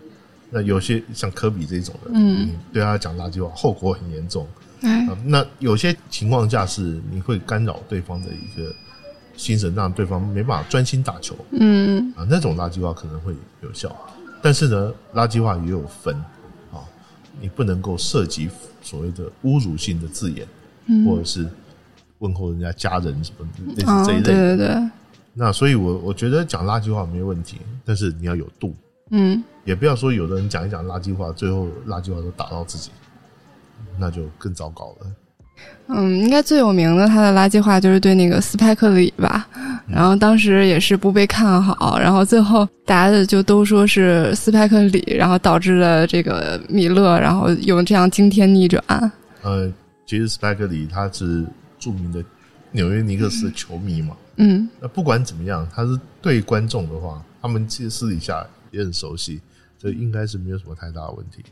[0.51, 2.47] 那有些像科比这一种的，嗯。
[2.47, 4.47] 你对他讲垃圾话，后果很严重。
[4.83, 5.07] 哎。
[5.07, 5.17] 啊。
[5.25, 8.75] 那有些情况下是你会干扰对方的一个
[9.37, 11.37] 心神，让对方没办法专心打球。
[11.53, 12.13] 嗯。
[12.17, 13.95] 啊，那种垃圾话可能会有效。
[14.43, 16.13] 但是呢，垃圾话也有分。
[16.15, 16.40] 啊，
[17.41, 18.49] 你不能够涉及
[18.83, 20.47] 所谓的侮辱性的字眼，
[20.87, 21.49] 嗯，或者是
[22.19, 24.57] 问候人家家人什么类哦似这一类对的。
[24.57, 24.91] 对对，
[25.35, 28.75] 那所以我我觉得讲垃圾话没问题，但是你要有度。
[29.13, 32.91] 嗯也不要说有的人讲一讲垃圾话，最后垃圾话都打到自己，
[33.99, 35.07] 那就更糟糕了。
[35.89, 39.49] 嗯，应该最有名的他的垃圾话就是对那个斯派克里吧，
[39.89, 48.83] 然后当时也是不被看好，然后最后大家就都说是斯派克里，然后导致了这个米勒，然后有这样惊天逆转。
[49.43, 49.73] 呃，
[50.07, 51.45] 其实斯派克里他是
[51.79, 52.23] 著名的
[52.73, 59.41] 纽约尼克斯球迷嘛，嗯那不管怎么样，他是对观众的话，他们其实私底下也很熟悉，
[59.79, 61.43] 这应该是没有什么太大的问题。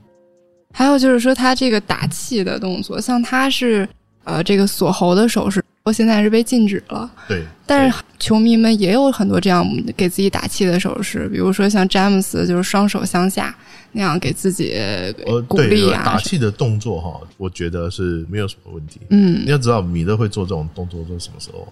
[0.72, 3.88] 还有就是说他这个打气的动作，像他是
[4.24, 7.10] 呃这个锁喉的手势，现在是被禁止了。
[7.26, 13.54] 对，但是球迷们也有很多这样给自己打气的手势，比如说像詹姆斯就是双手向下
[13.92, 16.02] 那样给自己呃，鼓励啊。
[16.04, 19.00] 打气的动作哈，我觉得是没有什么问题。
[19.10, 21.66] 嗯你要知道，米勒会做这种动作都是什么时候？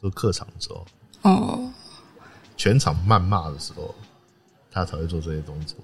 [0.00, 0.86] 都是客场的时候，
[1.22, 1.70] 哦
[2.56, 3.94] 全场谩骂的时候，
[4.70, 5.76] 他才会做这些动作。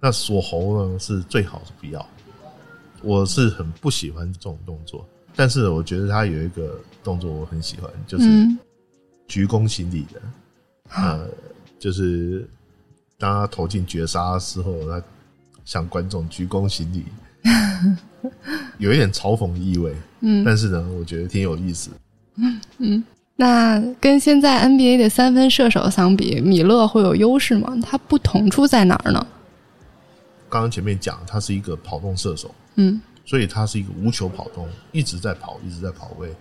[0.00, 2.04] 那锁喉呢，是最好是不要。
[3.02, 8.58] 我是很不喜欢这种动作，但是我觉得他有一个动作我很喜欢，就是嗯
[9.28, 10.20] 鞠躬行礼的，
[10.94, 11.28] 呃，
[11.78, 12.48] 就是
[13.18, 15.02] 当他投进绝杀之后，他
[15.64, 17.04] 向观众鞠躬行礼，
[18.78, 21.90] 有一点嘲讽意味，嗯但是呢，我觉得挺有意思。
[22.78, 23.02] 嗯。
[23.34, 27.74] 那跟现在 NBA 的三分射手相比，米勒会有优势吗？
[27.82, 29.26] 他不同处在哪儿呢？
[30.48, 36.32] 刚刚前面讲，他是一个跑动射手，嗯所以他是一个无球跑动，一直在跑，一直在跑位。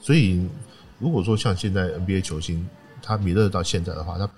[0.00, 0.48] 所以
[0.98, 2.66] 如果说像现在 NBA 球星，
[3.02, 4.28] 他米勒到现在的话，他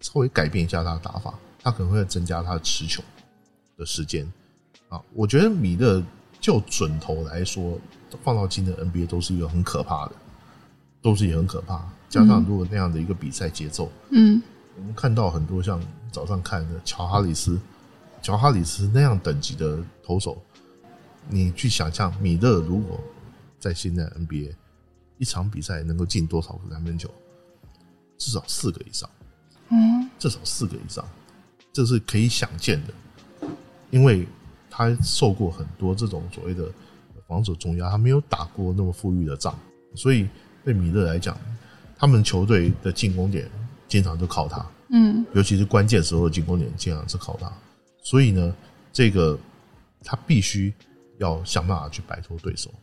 [0.00, 3.02] 稍微改变一下他的打法，他可能会增加他的持球
[3.76, 4.30] 的时间
[4.88, 5.00] 啊。
[5.14, 6.02] 我觉得米勒
[6.40, 7.78] 就准头来说，
[8.22, 10.12] 放到今天的 NBA 都是一个很可怕的，
[11.02, 11.86] 都是也很可怕。
[12.08, 14.40] 加上如果那样的一个比赛节奏，嗯
[14.76, 17.60] 我们看到很多像早上看的乔哈里斯，
[18.22, 20.40] 乔哈里斯那样等级的投手，
[21.28, 23.00] 你去想象米勒如果
[23.58, 24.54] 在现在 NBA，
[25.18, 27.10] 一场比赛能够进多少个三分球？
[28.16, 29.08] 至少四个以上，
[29.70, 31.06] 嗯至少四个以上，
[31.72, 33.48] 这是可以想见的，
[33.90, 34.26] 因为
[34.68, 36.68] 他受过很多这种所谓的
[37.28, 39.56] 防守重压，他没有打过那么富裕的仗，
[39.94, 40.28] 所以
[40.64, 41.38] 对米勒来讲，
[41.96, 43.48] 他们球队的进攻点
[43.86, 47.52] 经常都靠他，嗯尤其是关键时候的进攻点经常是靠他，
[48.02, 48.52] 所以呢，
[48.92, 49.38] 这个
[50.02, 50.74] 他必须
[51.18, 52.74] 要想办法去摆脱对手。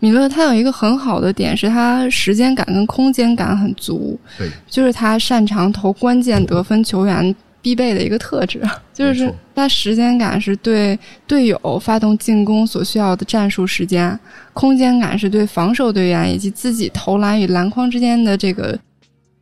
[0.00, 8.62] 米勒他有一个很好的点是他时间感跟空间感很足，对，就是他擅长投关键得分球员必备的一个特质，
[8.94, 14.18] 就是他时间感是对队友发动进攻所需要的战术时间，
[14.54, 18.78] 空间感是对防守队员以及自己投篮与篮筐之间的这个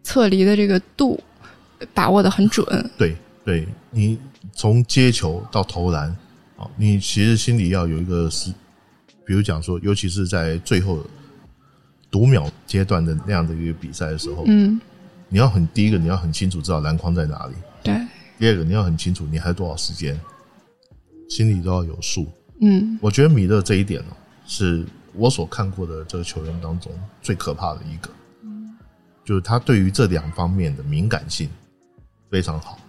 [0.02, 1.18] 侧离的这个度
[1.94, 2.66] 把握的很准。
[2.98, 4.18] 对，对你
[4.52, 6.08] 从接球到投篮
[6.56, 8.50] 啊，你其实心里要有一个是，
[9.28, 11.04] 比如讲说，尤其是在最后
[12.10, 14.80] 读秒阶段的那样的一个比赛的时候，嗯，
[15.28, 17.94] 你要很第一个你要很清楚知道篮筐在哪里，对，
[18.38, 20.18] 第二个你要很清楚你还有多少时间，
[21.28, 22.26] 心里都要有数。
[22.62, 22.98] 嗯。
[23.02, 28.08] 我觉得米勒这一点哦，是我所看过的这个球员当中最可怕的一个，
[29.26, 31.50] 就是他对于这两方面的敏感性
[32.30, 32.80] 非常好。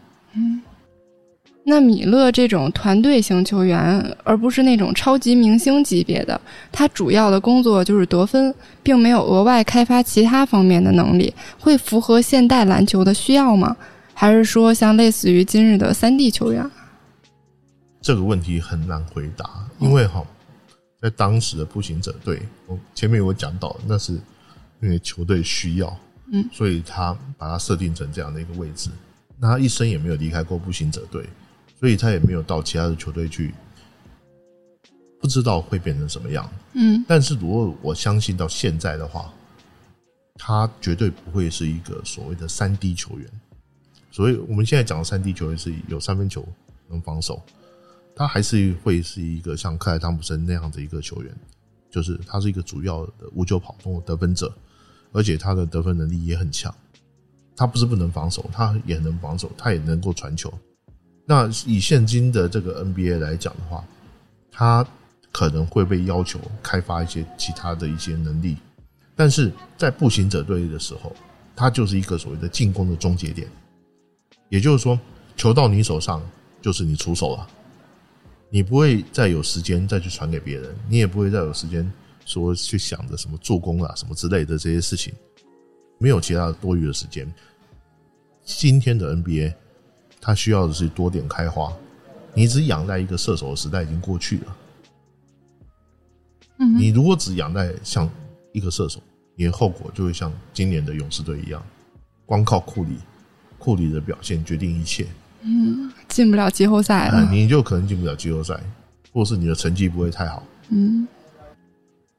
[1.70, 6.40] 那米勒这种团队型球员，而不是那种超级明星级别的，
[6.72, 8.54] 他主要的工作就是得分，
[8.84, 13.78] 并没有额外开发其他方面的能力，会符合现代篮球的需要吗？
[14.14, 16.70] 还是说像类似于今日的三 D 球员？
[18.02, 20.24] 这个问题很难回答，因为哈，
[21.02, 24.14] 在当时的步行者队，我前面我讲到，那是
[24.82, 25.98] 因为球队需要，
[26.32, 28.90] 嗯，所以他把它设定成这样的一个位置。
[29.38, 31.26] 那他一生也没有离开过步行者队，
[31.80, 33.54] 所以他也没有到其他的球队去，
[35.22, 36.48] 不知道会变成什么样。
[36.74, 39.34] 嗯但是如果我相信到现在的话，
[40.36, 43.30] 他绝对不会是一个所谓的三 D 球员。
[44.12, 46.46] 所以我们现在讲的三 D 球员是有三分球
[46.90, 47.42] 能防守，
[48.16, 51.34] 他还是会是一个像克莱汤普森那样的一个球员，
[51.90, 54.54] 就是他是一个主要的无球跑动的得分者，
[55.14, 56.74] 而且他的得分能力也很强。
[57.56, 60.54] 他不是不能防守，他也能防守，他也能够传球。
[61.30, 63.86] 那以现今的这个 NBA 来讲的话，
[64.52, 64.84] 他
[65.32, 68.58] 可能会被要求开发一些其他的一些能力，
[69.16, 71.16] 但是在步行者队的时候，
[71.56, 73.48] 他就是一个所谓的进攻的终结点，
[74.50, 75.00] 也就是说，
[75.38, 76.20] 球到你手上
[76.64, 77.48] 就是你出手了，
[78.50, 81.88] 你不会再有时间再去传给别人，你也不会再有时间
[82.26, 85.14] 说去想着什么助攻啊什么之类的这些事情，
[86.00, 87.32] 没有其他的多余的时间。
[88.44, 89.54] 今天的 NBA，
[90.22, 91.72] 它需要的是多点开花，
[92.34, 94.58] 你只养在一个射手的时代已经过去了。
[96.58, 98.10] 嗯你如果只养在像
[98.52, 99.02] 一个射手，
[99.36, 101.64] 你的后果就会像今年的勇士队一样，
[102.26, 102.98] 光靠库里，
[103.58, 105.08] 库里的表现决定一切，
[105.42, 107.32] 嗯进不了季后赛啊，了。
[107.32, 108.60] 你就可能进不了季后赛，
[109.14, 111.08] 或是你的成绩不会太好，嗯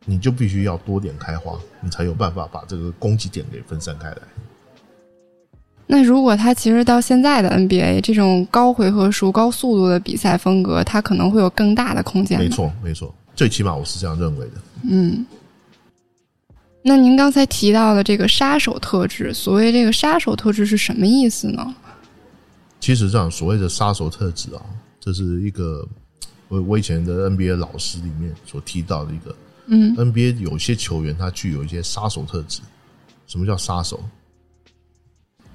[0.07, 4.23] 你就必须要多点开花，你才有办法把这个攻击点给分散开来。
[5.93, 12.39] 那如果他其实到现在的 NBA 这种高回合数、高速度的比赛风格，他可能会有更大的空间。
[12.39, 14.53] 没，错，没错，最起码我是这样认为的。
[14.89, 15.27] 嗯。
[16.83, 21.75] 那您刚才提到的这个杀手特质，所谓这个杀手特质是什么意思呢？
[22.79, 24.63] 其实这样所谓的杀手特质啊，
[25.01, 25.85] 这是一个
[26.47, 32.61] 我我以前的 NBA 老师里面所提到的一个嗯 NBA 有些球员他具有一些杀手特质。
[33.27, 34.01] 什么叫杀手？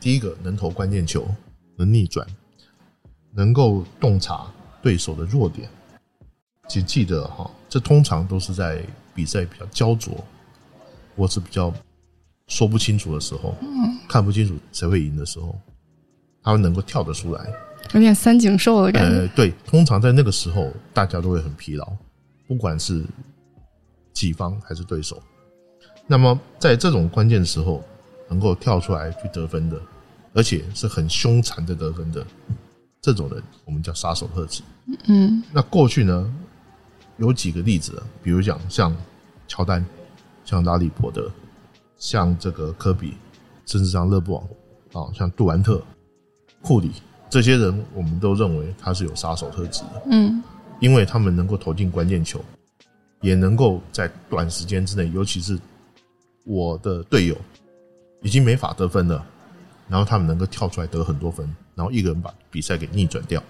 [0.05, 1.27] 第一个能投关键球，
[1.75, 2.23] 能逆转，
[3.33, 4.45] 能够洞察
[4.79, 5.67] 对手的弱点。
[6.67, 10.23] 请记得哈，这通常都是在比赛比较焦灼，
[11.17, 11.73] 或是比较
[12.45, 13.55] 说不清楚的时候，
[14.07, 15.59] 看不清楚谁会赢的时候，
[16.43, 17.51] 他们能够跳得出来。
[17.93, 19.21] 有点三井寿的感觉。
[19.21, 21.93] 呃，对，通常在那个时候，大家都会很疲劳，
[22.47, 23.03] 不管是
[24.13, 25.19] 己方还是对手。
[26.05, 27.83] 那么在这种关键时候，
[28.29, 29.81] 能够跳出来去得分的，
[30.35, 32.23] 而且是很凶残的得分的，
[33.01, 34.61] 这种人我们叫杀手特质。
[35.07, 35.41] 嗯。
[35.51, 36.31] 那过去呢，
[37.17, 38.95] 有几个例子啊，比如讲像
[39.47, 39.83] 乔丹、
[40.43, 41.31] 像拉里伯德、
[41.97, 43.13] 像这个科比，
[43.65, 44.45] 甚至像勒布
[44.91, 45.81] 朗啊，像杜兰特、
[46.61, 46.91] 库里
[47.29, 50.43] 这些人，我们都认为他是有杀手特质的，嗯。
[50.81, 52.43] 因为他们能够投进关键球，
[53.21, 55.57] 也能够在短时间之内，尤其是
[56.43, 57.37] 我的队友
[58.21, 59.25] 已经没法得分了，
[59.87, 63.41] 然后他们能够跳出来得很多分，然后一个人把比赛给逆转掉。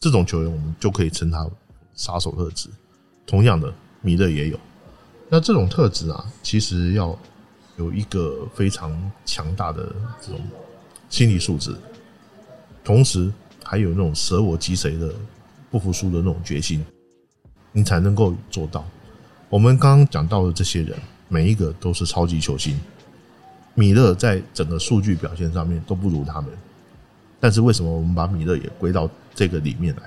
[0.00, 1.48] 这种球员我们就可以称他
[1.94, 2.68] 杀手特质。
[3.26, 3.72] 同样的，
[4.02, 4.60] 米勒也有。
[5.28, 7.18] 那这种特质啊，其实要
[7.78, 10.40] 有一个非常强大的这种
[11.08, 11.74] 心理素质，
[12.84, 13.32] 同时
[13.64, 15.12] 还有那种舍我其谁的
[15.70, 16.84] 不服输的那种决心，
[17.72, 18.84] 你才能够做到。
[19.48, 20.96] 我们刚刚讲到的这些人，
[21.28, 22.78] 每一个都是超级球星。
[23.74, 26.50] 米勒在整个数据表现上面都不如他们，
[27.40, 30.02] 但是为什么我们把米勒也归到这个里面来？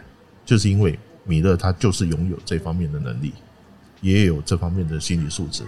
[0.46, 3.34] 就是因为米勒他就是拥有这方面的能力，
[4.00, 5.64] 也有这方面的心理素质，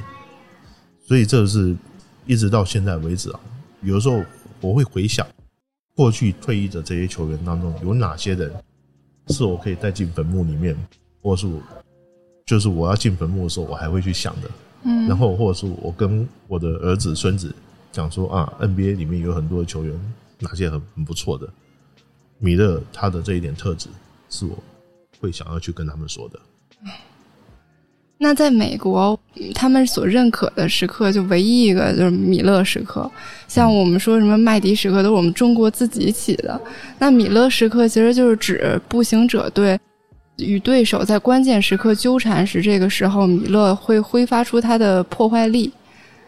[1.05, 1.75] 所以这是
[2.25, 3.39] 一直到现在为止啊。
[3.81, 4.23] 有的时候
[4.61, 5.27] 我会回想
[5.93, 8.49] 过去退役的这些球员当中，有哪些人
[9.27, 10.73] 是我可以带进坟墓里面，
[11.21, 11.61] 或是我
[12.45, 14.49] 就是我要进坟墓的时候，我还会去想的。
[14.83, 17.53] 嗯，然后或者是我跟我的儿子、孙子。
[17.91, 19.99] 讲说啊，NBA 里面有很多的球员，
[20.39, 21.47] 哪些很很不错的。
[22.37, 23.89] 米勒他的这一点特质，
[24.29, 24.57] 是我
[25.19, 26.39] 会想要去跟他们说的。
[28.21, 29.17] 那在美国，
[29.55, 33.09] 他们所认可的时刻就唯一一个就是米勒时刻。
[33.47, 36.61] 像我们说什么麦迪时刻，都是我们中国自己起的。
[36.97, 39.79] 那米勒时刻其实就是指步行者队
[40.35, 45.71] 与对手在关键时刻纠缠时，这个时候米勒会挥发出他的破坏力。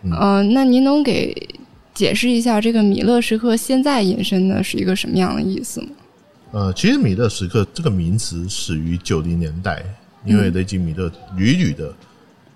[0.04, 1.36] 嗯，那您能给
[1.94, 5.90] 解释一下这个米勒时刻现在引申的是一个什么样的意思吗？
[6.52, 9.84] 呃，其实米勒时刻这个名词始于九零年代，
[10.26, 11.94] 因为雷吉米勒屡屡的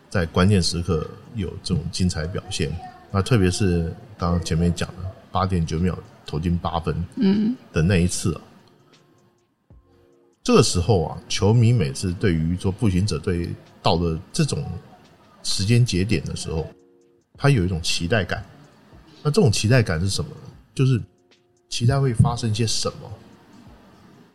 [0.10, 2.70] 在关键时刻有这种精彩表现，
[3.12, 4.96] 那特别是刚刚前面讲的
[5.32, 8.42] 八点九秒投进八分，嗯，的那一次啊，
[10.44, 13.50] 这个时候啊，球迷每次对于说步行者队
[13.84, 14.64] 到了这种
[15.44, 16.68] 时间节点的时候。
[17.38, 18.44] 他有一种期待感，
[19.24, 20.52] 那这种期待感是什么呢？
[20.74, 21.02] 就是
[21.70, 23.12] 期待会发生些什么？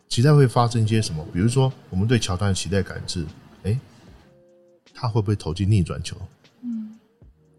[0.07, 1.25] 期待会发生些什么？
[1.31, 3.25] 比如说，我们对乔丹的期待感是：
[3.63, 3.79] 哎，
[4.93, 6.17] 他会不会投进逆转球？
[6.63, 6.99] 嗯。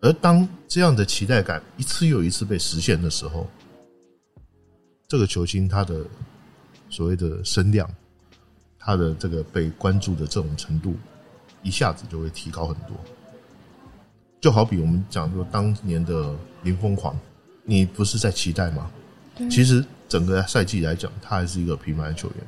[0.01, 3.49] 而当这样的期待感一次又一次被实现的时候，
[5.09, 6.05] 这个球星他的
[6.90, 7.88] 所谓的声量，
[8.78, 10.95] 他的这个被关注的这种程度，
[11.62, 12.97] 一下子就会提高很多。
[14.43, 16.34] 就好比我们讲说当年的
[16.64, 17.16] 林疯狂，
[17.62, 18.90] 你不是在期待吗？
[19.49, 22.38] 其实整个赛季来讲，他还是一个平凡的球员，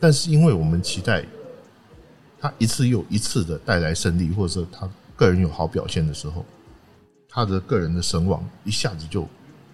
[0.00, 1.24] 但是因为我们期待
[2.40, 6.44] 他一次又一次的带来胜利，或者说他个人有好表现的时候，
[7.28, 9.24] 他的个人的声望一下子就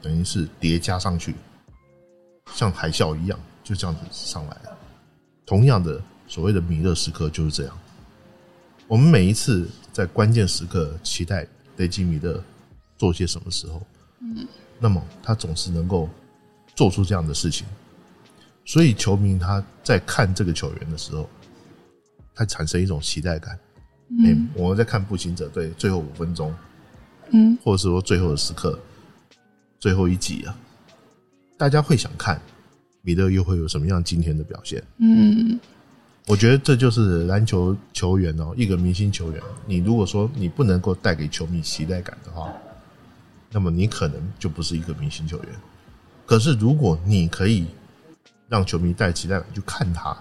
[0.03, 1.35] 等于是叠加上去，
[2.53, 4.79] 像海啸一样就这样子上来了。
[5.47, 5.99] 同样的，
[6.29, 7.79] 所谓的米勒时刻就是这样，
[8.87, 11.49] 我们每一次在关键时刻期待。
[11.83, 12.41] 雷吉米勒
[12.97, 13.83] 做些什么时候？
[14.21, 14.47] 嗯，
[14.79, 16.09] 那么他总是能够
[16.77, 17.67] 做出这样的事情，
[18.65, 21.29] 所以球迷他在看这个球员的时候，
[22.33, 23.59] 他产生一种期待感。
[24.11, 26.55] 嗯，我们在看步行者队最后五分钟，
[27.31, 28.79] 嗯，或者是说最后的时刻，
[29.81, 30.57] 最后一集啊，
[31.59, 32.41] 大家会想看
[33.01, 34.81] 米勒又会有什么样今天的表现？
[34.99, 35.59] 嗯。
[36.27, 39.43] 我觉得这就是篮球球员哦，一个明星球员。
[39.67, 42.53] 你如果说你不能够带给球迷期待感的话，
[43.51, 45.49] 那么你可能就不是一个明星球员。
[46.25, 47.67] 可是如果你可以
[48.49, 50.17] 让球迷带期待感去看他，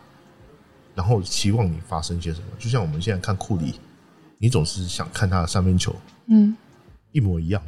[0.96, 3.76] 然后期望你发生些什么，就像我们现在看库里，
[4.40, 5.96] 你总是想看他的三分球，
[6.28, 6.58] 嗯，
[7.12, 7.62] 一模一样，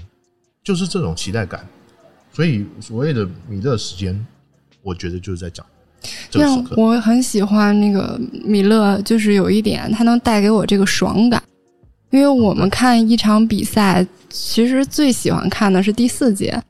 [0.63, 1.65] 就是这种期待感。
[2.33, 4.25] 所以所谓的米勒时间，
[4.81, 5.63] 我觉得就是在讲。
[6.33, 11.41] 那我很喜欢那个米勒，就是有一点，他能带给我这个爽感。
[12.11, 16.61] 因为我们看一场比赛，其实最喜欢看的是第四节。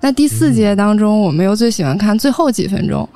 [0.00, 3.08] 那第四节当中，我们又最喜欢看最后几分钟。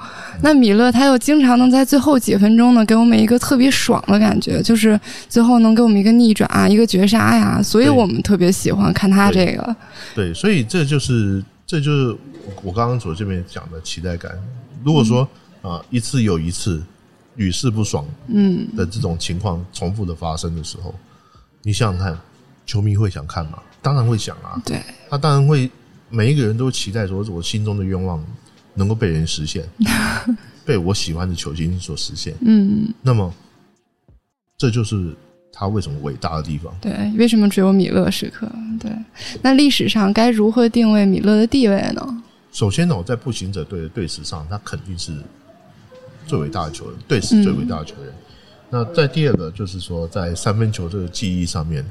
[0.42, 4.98] 那米勒他又经常能在最后几分钟呢，给我们一个特别爽的感觉，就是
[5.28, 7.61] 最后能给我们一个逆转啊，一个绝杀呀。
[7.61, 9.76] 所以我们特别喜欢看他这个。
[10.14, 12.16] 对，所以这就是这就是
[12.62, 14.30] 我刚刚所这边讲的期待感。
[14.84, 15.28] 如果说
[15.66, 16.80] 啊，一次又一次
[17.34, 20.94] 屡试不爽，嗯的这种情况重复的发生的时候，
[21.62, 22.18] 你想想看，
[22.64, 23.58] 球迷会想看吗？
[23.82, 24.62] 当然会想啊。
[24.64, 25.68] 对，他当然会，
[26.08, 28.24] 每一个人都期待说，我心中的愿望
[28.74, 29.68] 能够被人实现，
[30.64, 32.34] 被我喜欢的球星所实现。
[32.42, 33.34] 嗯，那么
[34.56, 35.14] 这就是
[35.52, 36.72] 他为什么伟大的地方。
[36.80, 38.50] 对，为什么只有米勒时刻？
[38.78, 38.90] 对，
[39.42, 42.22] 那历史上该如何定位米勒的地位呢？
[42.52, 45.12] 首先呢，我在步行者队的队史上，他肯定是
[46.27, 48.12] 最伟大的球员，队史最伟大的球员。
[48.68, 51.85] 那在第二个，就是说在三分球这个记忆上面，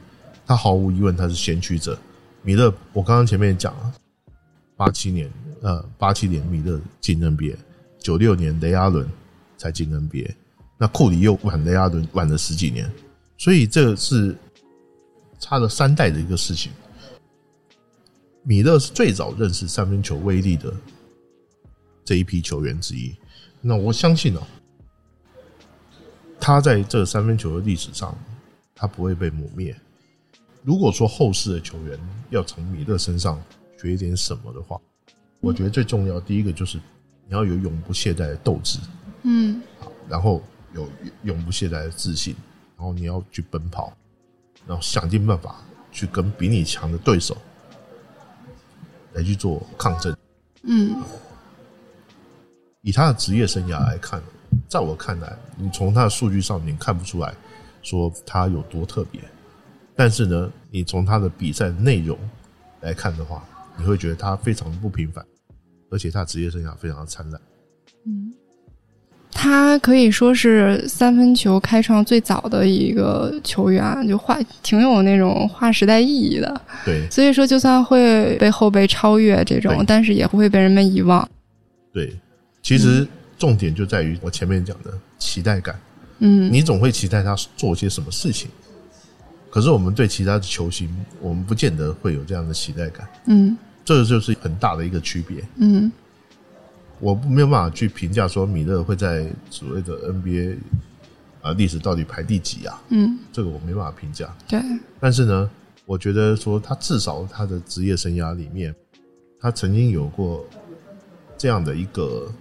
[0.45, 1.97] 他毫无疑问他是先驱者。
[2.43, 3.93] 米勒，我刚刚前面讲了，
[4.75, 5.31] 八七年，
[5.61, 7.55] 呃，八七年米勒进 NBA，
[7.97, 9.07] 九六年雷阿伦
[9.57, 10.35] 才进 NBA，
[10.77, 12.91] 那库里又晚雷阿伦晚了十几年，
[13.37, 14.35] 所以这是
[15.39, 16.71] 差了三代的一个事情。
[18.43, 20.71] 米勒是最早认识三分球威力的
[22.03, 23.15] 这一批球员之一。
[23.67, 24.41] 那我相信哦，
[26.39, 28.15] 他在这三分球的历史上，
[28.75, 29.75] 他不会被抹灭。
[30.61, 31.99] 如果说后世的球员
[32.29, 33.41] 要从米勒身上
[33.81, 34.79] 学一点什么的话，
[35.39, 36.77] 我觉得最重要第一个就是
[37.27, 38.77] 你要有永不懈怠的斗志，
[39.23, 39.59] 嗯
[40.07, 40.43] 然后
[40.75, 40.87] 有
[41.23, 42.35] 永不懈怠的自信，
[42.77, 43.91] 然后你要去奔跑，
[44.67, 47.35] 然后想尽办法去跟比你强的对手
[49.13, 50.15] 来去做抗争。
[50.61, 51.01] 嗯
[52.85, 54.21] 以他的职业生涯来看，
[54.69, 57.33] 在我看来，你从他的数据上面看不出来
[57.81, 59.19] 说他有多特别，
[59.95, 62.15] 但是呢，你从他的比赛内容
[62.81, 63.43] 来看的话，
[63.75, 65.25] 你会觉得他非常的不平凡，
[65.89, 67.41] 而且他职业生涯非常的灿烂。
[68.05, 68.31] 嗯，
[69.31, 76.61] 他可以说是三分球开创最早的一个球员，就划挺有那种划时代意义的。
[76.85, 81.27] 对所以说，就算会被后辈超越这种，但是也不会被人们遗忘。
[81.91, 82.15] 对，
[82.65, 83.07] 其实
[83.37, 85.79] 重点就在于我前面讲的期待感。
[86.17, 88.49] 嗯你总会期待他做些什么事情，
[89.51, 90.89] 可是我们对其他的球星，
[91.21, 95.43] 我们不见得会有这样的期待感，嗯这个就是很大的一个区别。
[95.57, 95.91] 嗯
[96.99, 100.55] 我没有办法去评价说米勒会在所谓的 NBA
[101.41, 104.35] 啊历史到底排第几啊，嗯，这个我没办法评价。
[104.47, 104.59] 对，
[104.99, 105.47] 但是呢，
[105.85, 108.73] 我觉得说他至少他的职业生涯里面，
[109.39, 110.43] 他曾经有过
[111.37, 112.31] 这样的一个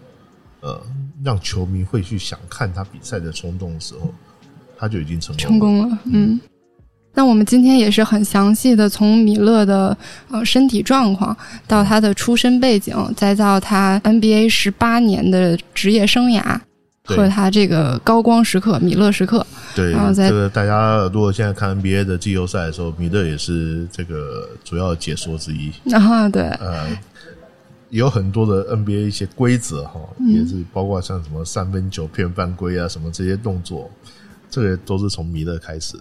[0.64, 0.80] 呃，
[1.22, 4.12] 让球迷会去想看他比赛的冲动的时候，
[4.78, 5.48] 他就已经成功了。
[5.48, 5.98] 成功了。
[6.06, 6.40] 嗯。
[7.16, 9.96] 那我们今天也是很详细的从米勒的
[10.32, 11.36] 呃身体状况
[11.68, 16.58] 到他的出身背景，再到他 NBA 十八年的职业生涯
[17.04, 19.46] 和他这个高光时刻米勒时刻。
[19.76, 25.70] 对，然后再这个大家如果现在看 NBA 的季后赛的时候，米勒也是这个主要的解说之一。
[25.94, 26.88] 啊，对，呃，
[27.94, 33.88] 有很多的 NBA 一些规则哈，嗯也是包括像什么三分球骗犯规啊，什么这些动作，
[34.50, 35.96] 这个都是从米勒开始。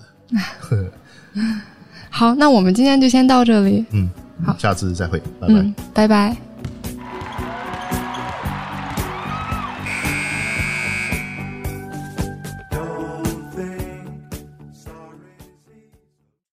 [2.09, 3.85] 好，那我们今天就先到这里。
[3.91, 4.09] 嗯，
[4.43, 5.53] 好下次再会，拜拜。
[5.53, 6.52] 嗯，拜拜。